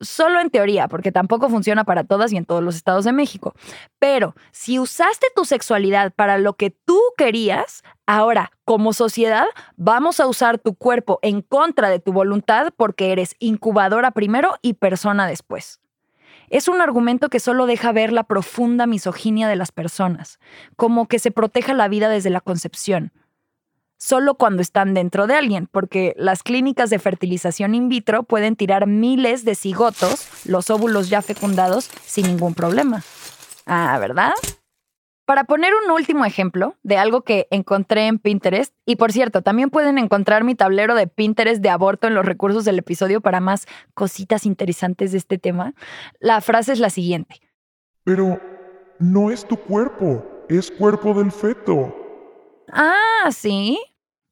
solo 0.00 0.40
en 0.40 0.50
teoría, 0.50 0.88
porque 0.88 1.10
tampoco 1.10 1.48
funciona 1.48 1.84
para 1.84 2.04
todas 2.04 2.30
y 2.30 2.36
en 2.36 2.44
todos 2.44 2.62
los 2.62 2.76
estados 2.76 3.06
de 3.06 3.12
México. 3.12 3.54
Pero 3.98 4.34
si 4.52 4.78
usaste 4.78 5.28
tu 5.34 5.46
sexualidad 5.46 6.12
para 6.12 6.36
lo 6.36 6.52
que 6.54 6.70
tú 6.70 7.00
querías, 7.16 7.82
ahora, 8.06 8.50
como 8.64 8.92
sociedad, 8.92 9.46
vamos 9.76 10.20
a 10.20 10.26
usar 10.26 10.58
tu 10.58 10.74
cuerpo 10.74 11.18
en 11.22 11.40
contra 11.40 11.88
de 11.88 11.98
tu 11.98 12.12
voluntad 12.12 12.74
porque 12.76 13.10
eres 13.12 13.36
incubadora 13.38 14.10
primero 14.10 14.56
y 14.60 14.74
persona 14.74 15.26
después. 15.26 15.80
Es 16.50 16.68
un 16.68 16.80
argumento 16.80 17.28
que 17.28 17.40
solo 17.40 17.66
deja 17.66 17.92
ver 17.92 18.12
la 18.12 18.24
profunda 18.24 18.86
misoginia 18.86 19.48
de 19.48 19.56
las 19.56 19.72
personas, 19.72 20.38
como 20.76 21.08
que 21.08 21.18
se 21.18 21.30
proteja 21.30 21.74
la 21.74 21.88
vida 21.88 22.08
desde 22.08 22.30
la 22.30 22.40
concepción, 22.40 23.12
solo 23.98 24.34
cuando 24.34 24.62
están 24.62 24.94
dentro 24.94 25.26
de 25.26 25.34
alguien, 25.34 25.68
porque 25.70 26.14
las 26.16 26.42
clínicas 26.42 26.90
de 26.90 26.98
fertilización 26.98 27.74
in 27.74 27.88
vitro 27.88 28.22
pueden 28.22 28.56
tirar 28.56 28.86
miles 28.86 29.44
de 29.44 29.54
cigotos, 29.54 30.28
los 30.44 30.70
óvulos 30.70 31.08
ya 31.08 31.22
fecundados, 31.22 31.90
sin 32.04 32.26
ningún 32.26 32.54
problema. 32.54 33.02
Ah, 33.66 33.98
¿verdad? 33.98 34.32
Para 35.26 35.42
poner 35.42 35.72
un 35.74 35.90
último 35.90 36.24
ejemplo 36.24 36.76
de 36.84 36.98
algo 36.98 37.22
que 37.22 37.48
encontré 37.50 38.06
en 38.06 38.20
Pinterest, 38.20 38.72
y 38.84 38.94
por 38.94 39.10
cierto, 39.10 39.42
también 39.42 39.70
pueden 39.70 39.98
encontrar 39.98 40.44
mi 40.44 40.54
tablero 40.54 40.94
de 40.94 41.08
Pinterest 41.08 41.60
de 41.60 41.68
aborto 41.68 42.06
en 42.06 42.14
los 42.14 42.24
recursos 42.24 42.64
del 42.64 42.78
episodio 42.78 43.20
para 43.20 43.40
más 43.40 43.66
cositas 43.94 44.46
interesantes 44.46 45.10
de 45.10 45.18
este 45.18 45.36
tema, 45.36 45.74
la 46.20 46.40
frase 46.40 46.72
es 46.72 46.78
la 46.78 46.90
siguiente. 46.90 47.40
Pero 48.04 48.40
no 49.00 49.32
es 49.32 49.44
tu 49.44 49.56
cuerpo, 49.56 50.24
es 50.48 50.70
cuerpo 50.70 51.12
del 51.12 51.32
feto. 51.32 51.92
Ah, 52.70 53.28
sí. 53.32 53.80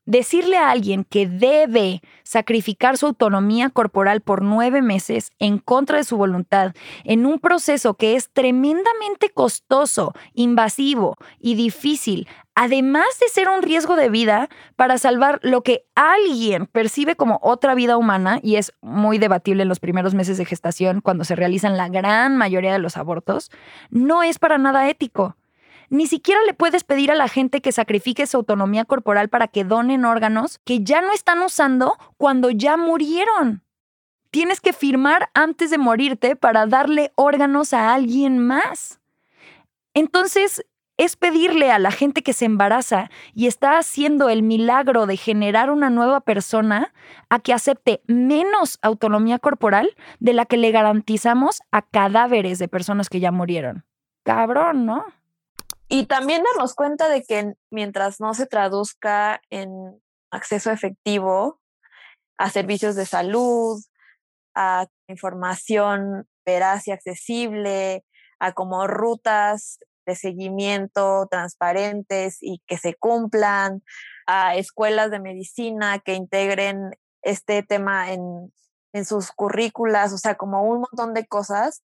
Decirle 0.07 0.59
a 0.59 0.71
alguien 0.71 1.05
que 1.05 1.27
debe 1.27 2.03
sacrificar 2.25 2.99
su 2.99 3.07
autonomía 3.07 3.71
corporal 3.71 4.21
por 4.21 4.43
nueve 4.43 4.83
meses 4.83 5.31
en 5.39 5.59
contra 5.59 5.97
de 5.97 6.05
su 6.05 6.19
voluntad, 6.19 6.75
en 7.05 7.25
un 7.25 7.39
proceso 7.39 7.95
que 7.95 8.15
es 8.15 8.31
tremendamente 8.31 9.31
costoso, 9.31 10.13
invasivo 10.35 11.17
y 11.39 11.55
difícil, 11.55 12.29
además 12.55 13.07
de 13.19 13.29
ser 13.29 13.49
un 13.49 13.63
riesgo 13.63 13.97
de 13.97 14.11
vida 14.11 14.51
para 14.77 14.99
salvar 14.99 15.41
lo 15.43 15.63
que 15.63 15.87
alguien 15.95 16.67
percibe 16.67 17.17
como 17.17 17.41
otra 17.43 17.75
vida 17.75 17.97
humana, 17.97 18.41
y 18.43 18.57
es 18.57 18.73
muy 18.83 19.17
debatible 19.17 19.63
en 19.63 19.69
los 19.71 19.81
primeros 19.81 20.15
meses 20.15 20.37
de 20.37 20.45
gestación 20.45 21.01
cuando 21.01 21.25
se 21.25 21.35
realizan 21.35 21.79
la 21.79 21.89
gran 21.89 22.37
mayoría 22.37 22.75
de 22.75 22.79
los 22.79 22.99
abortos, 22.99 23.51
no 23.89 24.23
es 24.23 24.39
para 24.39 24.59
nada 24.59 24.89
ético. 24.91 25.35
Ni 25.91 26.07
siquiera 26.07 26.41
le 26.47 26.55
puedes 26.55 26.85
pedir 26.85 27.11
a 27.11 27.15
la 27.15 27.29
gente 27.29 27.61
que 27.61 27.73
sacrifique 27.73 28.27
su 28.27 28.37
autonomía 28.37 28.85
corporal 28.85 29.29
para 29.29 29.49
que 29.49 29.65
donen 29.65 30.05
órganos 30.05 30.59
que 30.65 30.83
ya 30.83 31.01
no 31.01 31.13
están 31.13 31.43
usando 31.43 31.97
cuando 32.17 32.51
ya 32.51 32.77
murieron. 32.77 33.63
Tienes 34.31 34.61
que 34.61 34.73
firmar 34.73 35.31
antes 35.35 35.71
de 35.71 35.79
morirte 35.79 36.37
para 36.37 36.67
darle 36.67 37.13
órganos 37.15 37.73
a 37.73 37.95
alguien 37.95 38.39
más. 38.39 39.01
Entonces, 39.95 40.65
es 40.97 41.17
pedirle 41.17 41.71
a 41.73 41.79
la 41.79 41.91
gente 41.91 42.23
que 42.23 42.33
se 42.33 42.45
embaraza 42.45 43.11
y 43.35 43.47
está 43.47 43.79
haciendo 43.79 44.29
el 44.29 44.43
milagro 44.43 45.07
de 45.07 45.17
generar 45.17 45.71
una 45.71 45.91
nueva 45.91 46.21
persona 46.21 46.93
a 47.29 47.41
que 47.41 47.53
acepte 47.53 48.03
menos 48.07 48.79
autonomía 48.83 49.39
corporal 49.39 49.95
de 50.21 50.33
la 50.33 50.47
que 50.47 50.57
le 50.57 50.71
garantizamos 50.71 51.63
a 51.73 51.83
cadáveres 51.83 52.59
de 52.59 52.69
personas 52.69 53.09
que 53.09 53.21
ya 53.21 53.33
murieron. 53.33 53.85
Cabrón, 54.23 54.87
¿no? 54.87 55.05
Y 55.95 56.07
también 56.07 56.43
darnos 56.43 56.75
cuenta 56.75 57.09
de 57.09 57.23
que 57.23 57.55
mientras 57.71 58.19
no 58.19 58.35
se 58.35 58.47
traduzca 58.47 59.41
en 59.49 60.03
acceso 60.33 60.73
efectivo 60.73 61.61
a 62.37 62.51
servicios 62.51 62.97
de 62.97 63.07
salud, 63.07 63.81
a 64.57 64.89
información 65.07 66.27
veraz 66.45 66.89
y 66.89 66.91
accesible, 66.91 68.05
a 68.41 68.55
como 68.55 68.89
rutas 68.89 69.79
de 70.05 70.17
seguimiento 70.17 71.29
transparentes 71.31 72.39
y 72.41 72.61
que 72.67 72.77
se 72.77 72.95
cumplan, 72.97 73.85
a 74.27 74.57
escuelas 74.57 75.13
de 75.13 75.21
medicina 75.21 76.01
que 76.01 76.15
integren 76.15 76.91
este 77.23 77.63
tema 77.63 78.13
en, 78.13 78.53
en 78.93 79.05
sus 79.05 79.31
currículas, 79.31 80.13
o 80.13 80.19
sea, 80.19 80.35
como 80.35 80.65
un 80.65 80.81
montón 80.81 81.15
de 81.15 81.25
cosas. 81.25 81.85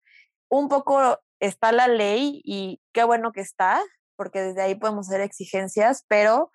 Un 0.49 0.67
poco 0.67 1.19
está 1.39 1.71
la 1.71 1.87
ley 1.87 2.41
y 2.43 2.81
qué 2.91 3.03
bueno 3.03 3.31
que 3.33 3.41
está, 3.41 3.83
porque 4.19 4.41
desde 4.41 4.61
ahí 4.61 4.75
podemos 4.75 5.07
hacer 5.07 5.21
exigencias, 5.21 6.03
pero 6.09 6.51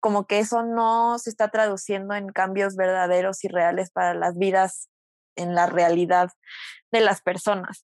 como 0.00 0.26
que 0.26 0.40
eso 0.40 0.64
no 0.64 1.16
se 1.20 1.30
está 1.30 1.48
traduciendo 1.48 2.12
en 2.14 2.30
cambios 2.30 2.74
verdaderos 2.74 3.44
y 3.44 3.48
reales 3.48 3.92
para 3.92 4.14
las 4.14 4.36
vidas 4.36 4.88
en 5.36 5.54
la 5.54 5.66
realidad 5.66 6.30
de 6.90 7.00
las 7.00 7.22
personas. 7.22 7.84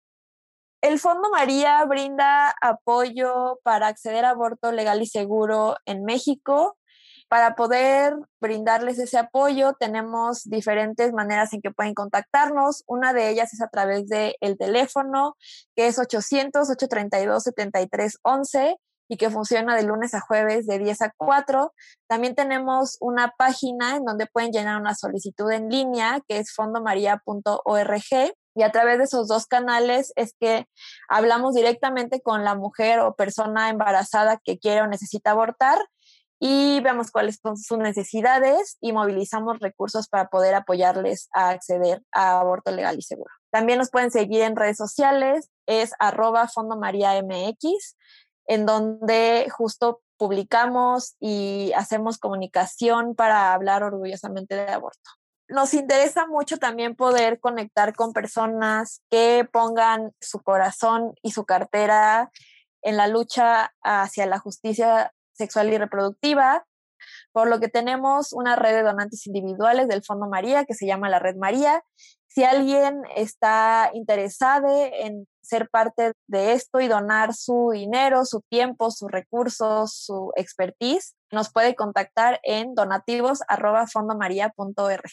El 0.82 1.00
Fondo 1.00 1.32
María 1.32 1.84
brinda 1.86 2.54
apoyo 2.62 3.60
para 3.64 3.88
acceder 3.88 4.26
a 4.26 4.30
aborto 4.30 4.72
legal 4.72 5.02
y 5.02 5.08
seguro 5.08 5.76
en 5.86 6.04
México. 6.04 6.78
Para 7.28 7.56
poder 7.56 8.16
brindarles 8.40 9.00
ese 9.00 9.18
apoyo, 9.18 9.74
tenemos 9.80 10.44
diferentes 10.44 11.14
maneras 11.14 11.52
en 11.54 11.64
que 11.64 11.72
pueden 11.72 11.96
contactarnos. 11.96 12.84
Una 12.86 13.14
de 13.14 13.32
ellas 13.32 13.52
es 13.56 13.64
a 13.64 13.70
través 13.70 14.08
del 14.08 14.36
el 14.42 14.60
teléfono, 14.60 15.36
que 15.76 15.88
es 15.88 15.98
800-832-7311 15.98 18.78
y 19.08 19.18
que 19.18 19.30
funciona 19.30 19.76
de 19.76 19.84
lunes 19.84 20.14
a 20.14 20.22
jueves 20.22 20.66
de 20.68 20.80
10 20.80 21.02
a 21.02 21.14
4. 21.16 21.74
También 22.08 22.36
tenemos 22.36 22.98
una 23.00 23.34
página 23.38 23.98
en 23.98 24.06
donde 24.06 24.28
pueden 24.28 24.52
llenar 24.52 24.80
una 24.80 24.96
solicitud 24.96 25.52
en 25.52 25.70
línea, 25.70 26.22
que 26.28 26.40
es 26.40 26.54
fondomaria.org. 26.54 28.34
Y 28.58 28.64
a 28.64 28.72
través 28.72 28.98
de 28.98 29.04
esos 29.04 29.28
dos 29.28 29.48
canales 29.48 30.14
es 30.16 30.34
que 30.40 30.66
hablamos 31.10 31.56
directamente 31.56 32.22
con 32.22 32.44
la 32.44 32.56
mujer 32.56 33.02
o 33.02 33.16
persona 33.16 33.70
embarazada 33.70 34.40
que 34.44 34.58
quiere 34.58 34.82
o 34.82 34.88
necesita 34.88 35.32
abortar 35.32 35.78
y 36.40 36.82
vemos 36.82 37.12
cuáles 37.12 37.40
son 37.42 37.58
sus 37.58 37.78
necesidades 37.78 38.78
y 38.82 38.92
movilizamos 38.92 39.60
recursos 39.60 40.08
para 40.08 40.28
poder 40.28 40.54
apoyarles 40.54 41.30
a 41.34 41.50
acceder 41.50 42.04
a 42.12 42.40
aborto 42.40 42.72
legal 42.72 42.98
y 42.98 43.02
seguro. 43.02 43.32
También 43.52 43.80
nos 43.80 43.90
pueden 43.90 44.12
seguir 44.12 44.42
en 44.42 44.56
redes 44.56 44.78
sociales, 44.78 45.50
es 45.66 45.92
arroba 45.98 46.48
fondomariamx 46.48 47.96
en 48.48 48.66
donde 48.66 49.48
justo 49.50 50.02
publicamos 50.18 51.16
y 51.20 51.72
hacemos 51.76 52.18
comunicación 52.18 53.16
para 53.16 53.54
hablar 53.54 53.84
orgullosamente 53.84 54.56
de 54.56 54.72
aborto. 54.72 55.12
Nos 55.48 55.74
interesa 55.74 56.26
mucho 56.26 56.58
también 56.58 56.96
poder 56.96 57.40
conectar 57.40 57.94
con 57.94 58.14
personas 58.14 59.02
que 59.12 59.48
pongan 59.52 60.12
su 60.20 60.42
corazón 60.42 61.14
y 61.22 61.32
su 61.32 61.46
cartera 61.46 62.32
en 62.82 62.98
la 62.98 63.08
lucha 63.08 63.74
hacia 63.84 64.26
la 64.26 64.40
justicia 64.40 65.14
sexual 65.34 65.72
y 65.72 65.78
reproductiva, 65.78 66.66
por 67.36 67.48
lo 67.50 67.60
que 67.60 67.68
tenemos 67.68 68.32
una 68.32 68.56
red 68.56 68.76
de 68.76 68.84
donantes 68.84 69.28
individuales 69.28 69.90
del 69.90 70.06
Fondo 70.06 70.30
María 70.30 70.64
que 70.64 70.74
se 70.74 70.88
llama 70.88 71.10
la 71.10 71.20
Red 71.20 71.36
María. 71.36 71.84
Si 72.28 72.46
alguien 72.46 73.02
está 73.14 73.92
interesado 73.94 74.70
en 74.70 75.28
ser 75.42 75.70
parte 75.70 76.14
de 76.28 76.54
esto 76.54 76.80
y 76.80 76.88
donar 76.88 77.34
su 77.34 77.72
dinero, 77.74 78.24
su 78.24 78.40
tiempo, 78.50 78.90
sus 78.90 79.12
recursos, 79.12 79.94
su 79.94 80.32
expertise, 80.38 81.18
nos 81.30 81.52
puede 81.52 81.76
contactar 81.76 82.40
en 82.44 82.74
donativos.fondomaria.org. 82.74 85.12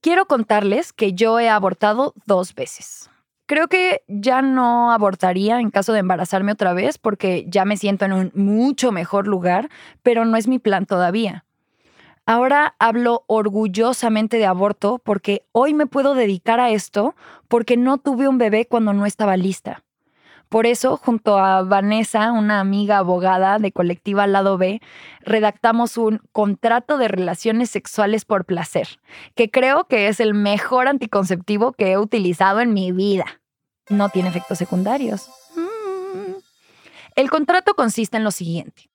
Quiero 0.00 0.26
contarles 0.26 0.92
que 0.92 1.12
yo 1.12 1.38
he 1.38 1.48
abortado 1.48 2.14
dos 2.26 2.56
veces. 2.56 3.08
Creo 3.48 3.68
que 3.68 4.02
ya 4.08 4.42
no 4.42 4.92
abortaría 4.92 5.58
en 5.58 5.70
caso 5.70 5.94
de 5.94 6.00
embarazarme 6.00 6.52
otra 6.52 6.74
vez 6.74 6.98
porque 6.98 7.46
ya 7.48 7.64
me 7.64 7.78
siento 7.78 8.04
en 8.04 8.12
un 8.12 8.30
mucho 8.34 8.92
mejor 8.92 9.26
lugar, 9.26 9.70
pero 10.02 10.26
no 10.26 10.36
es 10.36 10.46
mi 10.46 10.58
plan 10.58 10.84
todavía. 10.84 11.46
Ahora 12.26 12.74
hablo 12.78 13.24
orgullosamente 13.26 14.36
de 14.36 14.44
aborto 14.44 15.00
porque 15.02 15.46
hoy 15.52 15.72
me 15.72 15.86
puedo 15.86 16.14
dedicar 16.14 16.60
a 16.60 16.68
esto 16.72 17.14
porque 17.48 17.78
no 17.78 17.96
tuve 17.96 18.28
un 18.28 18.36
bebé 18.36 18.66
cuando 18.66 18.92
no 18.92 19.06
estaba 19.06 19.38
lista. 19.38 19.82
Por 20.50 20.66
eso, 20.66 20.98
junto 20.98 21.38
a 21.38 21.62
Vanessa, 21.62 22.32
una 22.32 22.60
amiga 22.60 22.98
abogada 22.98 23.58
de 23.58 23.72
colectiva 23.72 24.26
Lado 24.26 24.58
B, 24.58 24.82
redactamos 25.20 25.96
un 25.96 26.20
contrato 26.32 26.98
de 26.98 27.08
relaciones 27.08 27.70
sexuales 27.70 28.26
por 28.26 28.44
placer, 28.44 29.00
que 29.34 29.50
creo 29.50 29.84
que 29.84 30.08
es 30.08 30.20
el 30.20 30.34
mejor 30.34 30.88
anticonceptivo 30.88 31.72
que 31.72 31.92
he 31.92 31.98
utilizado 31.98 32.60
en 32.60 32.74
mi 32.74 32.92
vida. 32.92 33.37
No 33.88 34.08
tiene 34.08 34.28
efectos 34.28 34.58
secundarios. 34.58 35.28
El 37.16 37.30
contrato 37.30 37.74
consiste 37.74 38.16
en 38.16 38.24
lo 38.24 38.30
siguiente. 38.30 38.90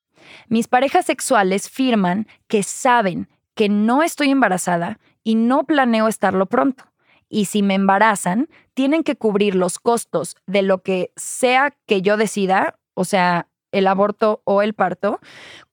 Mis 0.47 0.67
parejas 0.67 1.05
sexuales 1.05 1.69
firman 1.69 2.27
que 2.47 2.63
saben 2.63 3.27
que 3.55 3.69
no 3.69 4.03
estoy 4.03 4.29
embarazada 4.29 4.99
y 5.23 5.35
no 5.35 5.65
planeo 5.65 6.07
estarlo 6.07 6.45
pronto. 6.45 6.85
Y 7.29 7.45
si 7.45 7.63
me 7.63 7.73
embarazan, 7.73 8.47
tienen 8.73 9.03
que 9.03 9.15
cubrir 9.15 9.55
los 9.55 9.79
costos 9.79 10.35
de 10.45 10.61
lo 10.61 10.83
que 10.83 11.11
sea 11.15 11.75
que 11.85 12.01
yo 12.01 12.15
decida, 12.15 12.79
o 12.93 13.05
sea, 13.05 13.47
el 13.71 13.87
aborto 13.87 14.41
o 14.45 14.61
el 14.61 14.73
parto, 14.73 15.19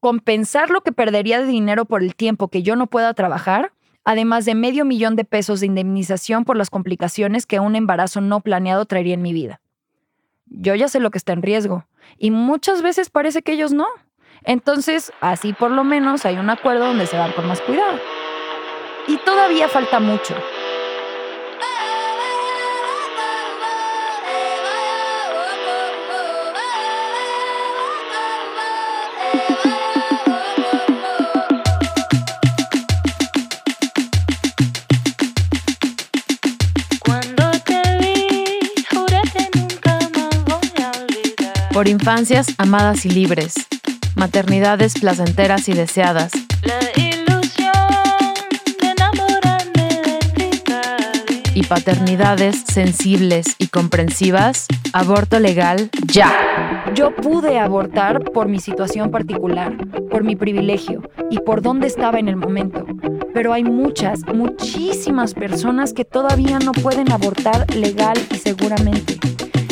compensar 0.01 0.71
lo 0.71 0.81
que 0.81 0.93
perdería 0.93 1.39
de 1.39 1.47
dinero 1.47 1.85
por 1.85 2.03
el 2.03 2.17
tiempo 2.17 2.49
que 2.49 2.63
yo 2.63 2.77
no 2.77 2.87
pueda 2.87 3.15
trabajar, 3.15 3.73
además 4.11 4.45
de 4.45 4.57
medio 4.57 4.85
millón 4.85 5.15
de 5.15 5.25
pesos 5.25 5.61
de 5.61 5.67
indemnización 5.67 6.45
por 6.45 6.57
las 6.57 6.69
complicaciones 6.69 7.47
que 7.47 7.61
un 7.61 7.77
embarazo 7.77 8.21
no 8.21 8.41
planeado 8.41 8.85
traería 8.85 9.15
en 9.15 9.23
mi 9.23 9.33
vida. 9.33 9.61
Yo 10.47 10.75
ya 10.75 10.89
sé 10.89 10.99
lo 10.99 11.13
que 11.13 11.19
está 11.19 11.33
en 11.33 11.43
riesgo, 11.43 11.87
y 12.19 12.33
muchas 12.33 12.83
veces 12.83 13.09
parece 13.09 13.43
que 13.43 13.53
ellos 13.53 13.73
no. 13.73 13.87
Entonces, 14.43 15.13
así 15.21 15.53
por 15.53 15.71
lo 15.71 15.85
menos 15.85 16.27
hay 16.27 16.39
un 16.39 16.51
acuerdo 16.51 16.87
donde 16.87 17.07
se 17.07 17.17
van 17.17 17.31
con 17.33 17.47
más 17.47 17.61
cuidado. 17.61 18.01
Y 19.07 19.17
todavía 19.19 19.69
falta 19.69 20.01
mucho. 20.01 20.35
Por 41.81 41.89
infancias 41.89 42.47
amadas 42.59 43.07
y 43.07 43.09
libres, 43.09 43.55
maternidades 44.15 44.93
placenteras 45.01 45.67
y 45.67 45.73
deseadas. 45.73 46.31
Y 51.55 51.63
paternidades 51.63 52.65
sensibles 52.71 53.57
y 53.57 53.69
comprensivas, 53.69 54.67
aborto 54.93 55.41
legal 55.41 55.89
ya. 56.05 56.85
Yo 56.95 57.17
pude 57.17 57.59
abortar 57.59 58.25
por 58.25 58.47
mi 58.47 58.61
situación 58.61 59.11
particular, 59.11 59.75
por 60.11 60.23
mi 60.23 60.37
privilegio 60.37 61.01
y 61.31 61.39
por 61.39 61.63
dónde 61.63 61.87
estaba 61.87 62.19
en 62.19 62.29
el 62.29 62.37
momento. 62.37 62.85
Pero 63.33 63.55
hay 63.55 63.65
muchas, 63.65 64.21
muchísimas 64.35 65.33
personas 65.33 65.95
que 65.95 66.05
todavía 66.05 66.59
no 66.59 66.73
pueden 66.73 67.11
abortar 67.11 67.75
legal 67.75 68.19
y 68.31 68.37
seguramente 68.37 69.19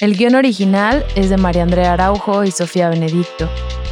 El 0.00 0.18
guion 0.18 0.34
original 0.34 1.06
es 1.16 1.30
de 1.30 1.38
María 1.38 1.62
Andrea 1.62 1.94
Araujo 1.94 2.44
y 2.44 2.50
Sofía 2.50 2.90
Benedicto. 2.90 3.48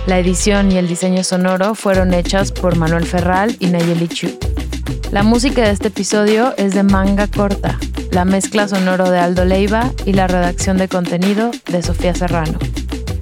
La 0.06 0.18
edición 0.18 0.70
y 0.70 0.76
el 0.76 0.88
diseño 0.88 1.24
sonoro 1.24 1.74
fueron 1.74 2.12
hechas 2.12 2.52
por 2.52 2.76
Manuel 2.76 3.06
Ferral 3.06 3.56
y 3.60 3.68
Nayeli 3.68 4.08
Chu. 4.08 4.38
La 5.10 5.22
música 5.22 5.62
de 5.62 5.70
este 5.70 5.88
episodio 5.88 6.52
es 6.58 6.74
de 6.74 6.82
Manga 6.82 7.28
Corta, 7.28 7.78
la 8.10 8.26
mezcla 8.26 8.68
sonoro 8.68 9.10
de 9.10 9.20
Aldo 9.20 9.46
Leiva 9.46 9.90
y 10.04 10.12
la 10.12 10.26
redacción 10.26 10.76
de 10.76 10.88
contenido 10.88 11.50
de 11.72 11.82
Sofía 11.82 12.14
Serrano. 12.14 12.58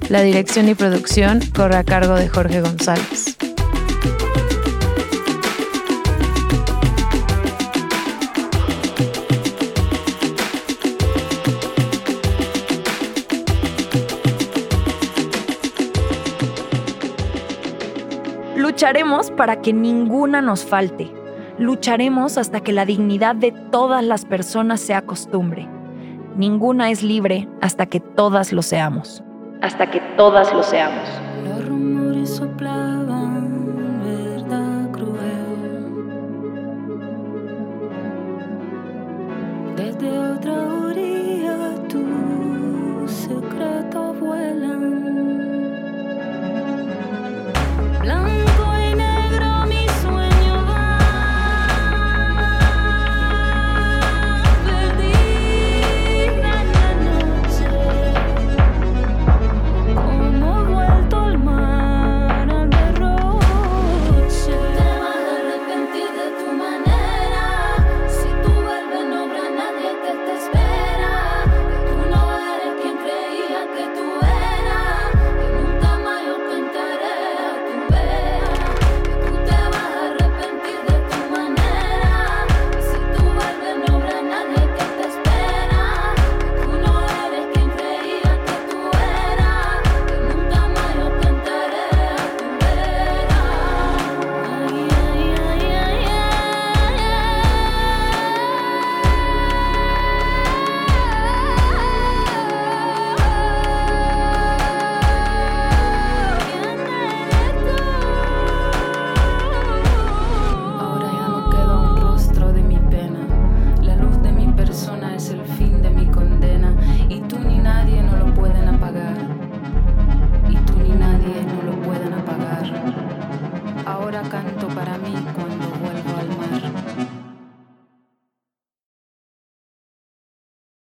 La 0.09 0.21
dirección 0.21 0.67
y 0.67 0.75
producción 0.75 1.39
corre 1.55 1.77
a 1.77 1.85
cargo 1.85 2.15
de 2.15 2.27
Jorge 2.27 2.59
González. 2.59 3.34
Lucharemos 18.75 19.31
para 19.31 19.61
que 19.61 19.71
ninguna 19.71 20.41
nos 20.41 20.65
falte. 20.65 21.09
Lucharemos 21.57 22.37
hasta 22.37 22.59
que 22.59 22.73
la 22.73 22.85
dignidad 22.85 23.33
de 23.33 23.53
todas 23.71 24.03
las 24.03 24.25
personas 24.25 24.81
sea 24.81 25.01
costumbre. 25.03 25.65
Ninguna 26.35 26.91
es 26.91 27.01
libre 27.01 27.47
hasta 27.61 27.85
que 27.85 28.01
todas 28.01 28.51
lo 28.51 28.61
seamos. 28.61 29.23
Hasta 29.61 29.89
que 29.89 30.01
todas 30.17 30.53
lo 30.53 30.61
seamos. 30.61 31.07
Los 31.47 31.65
rumores 31.69 32.29
soplaban 32.31 34.03
verdad 34.03 34.91
cruel. 34.91 35.85
Desde 39.77 40.19
otra 40.19 40.51
orilla 40.89 41.14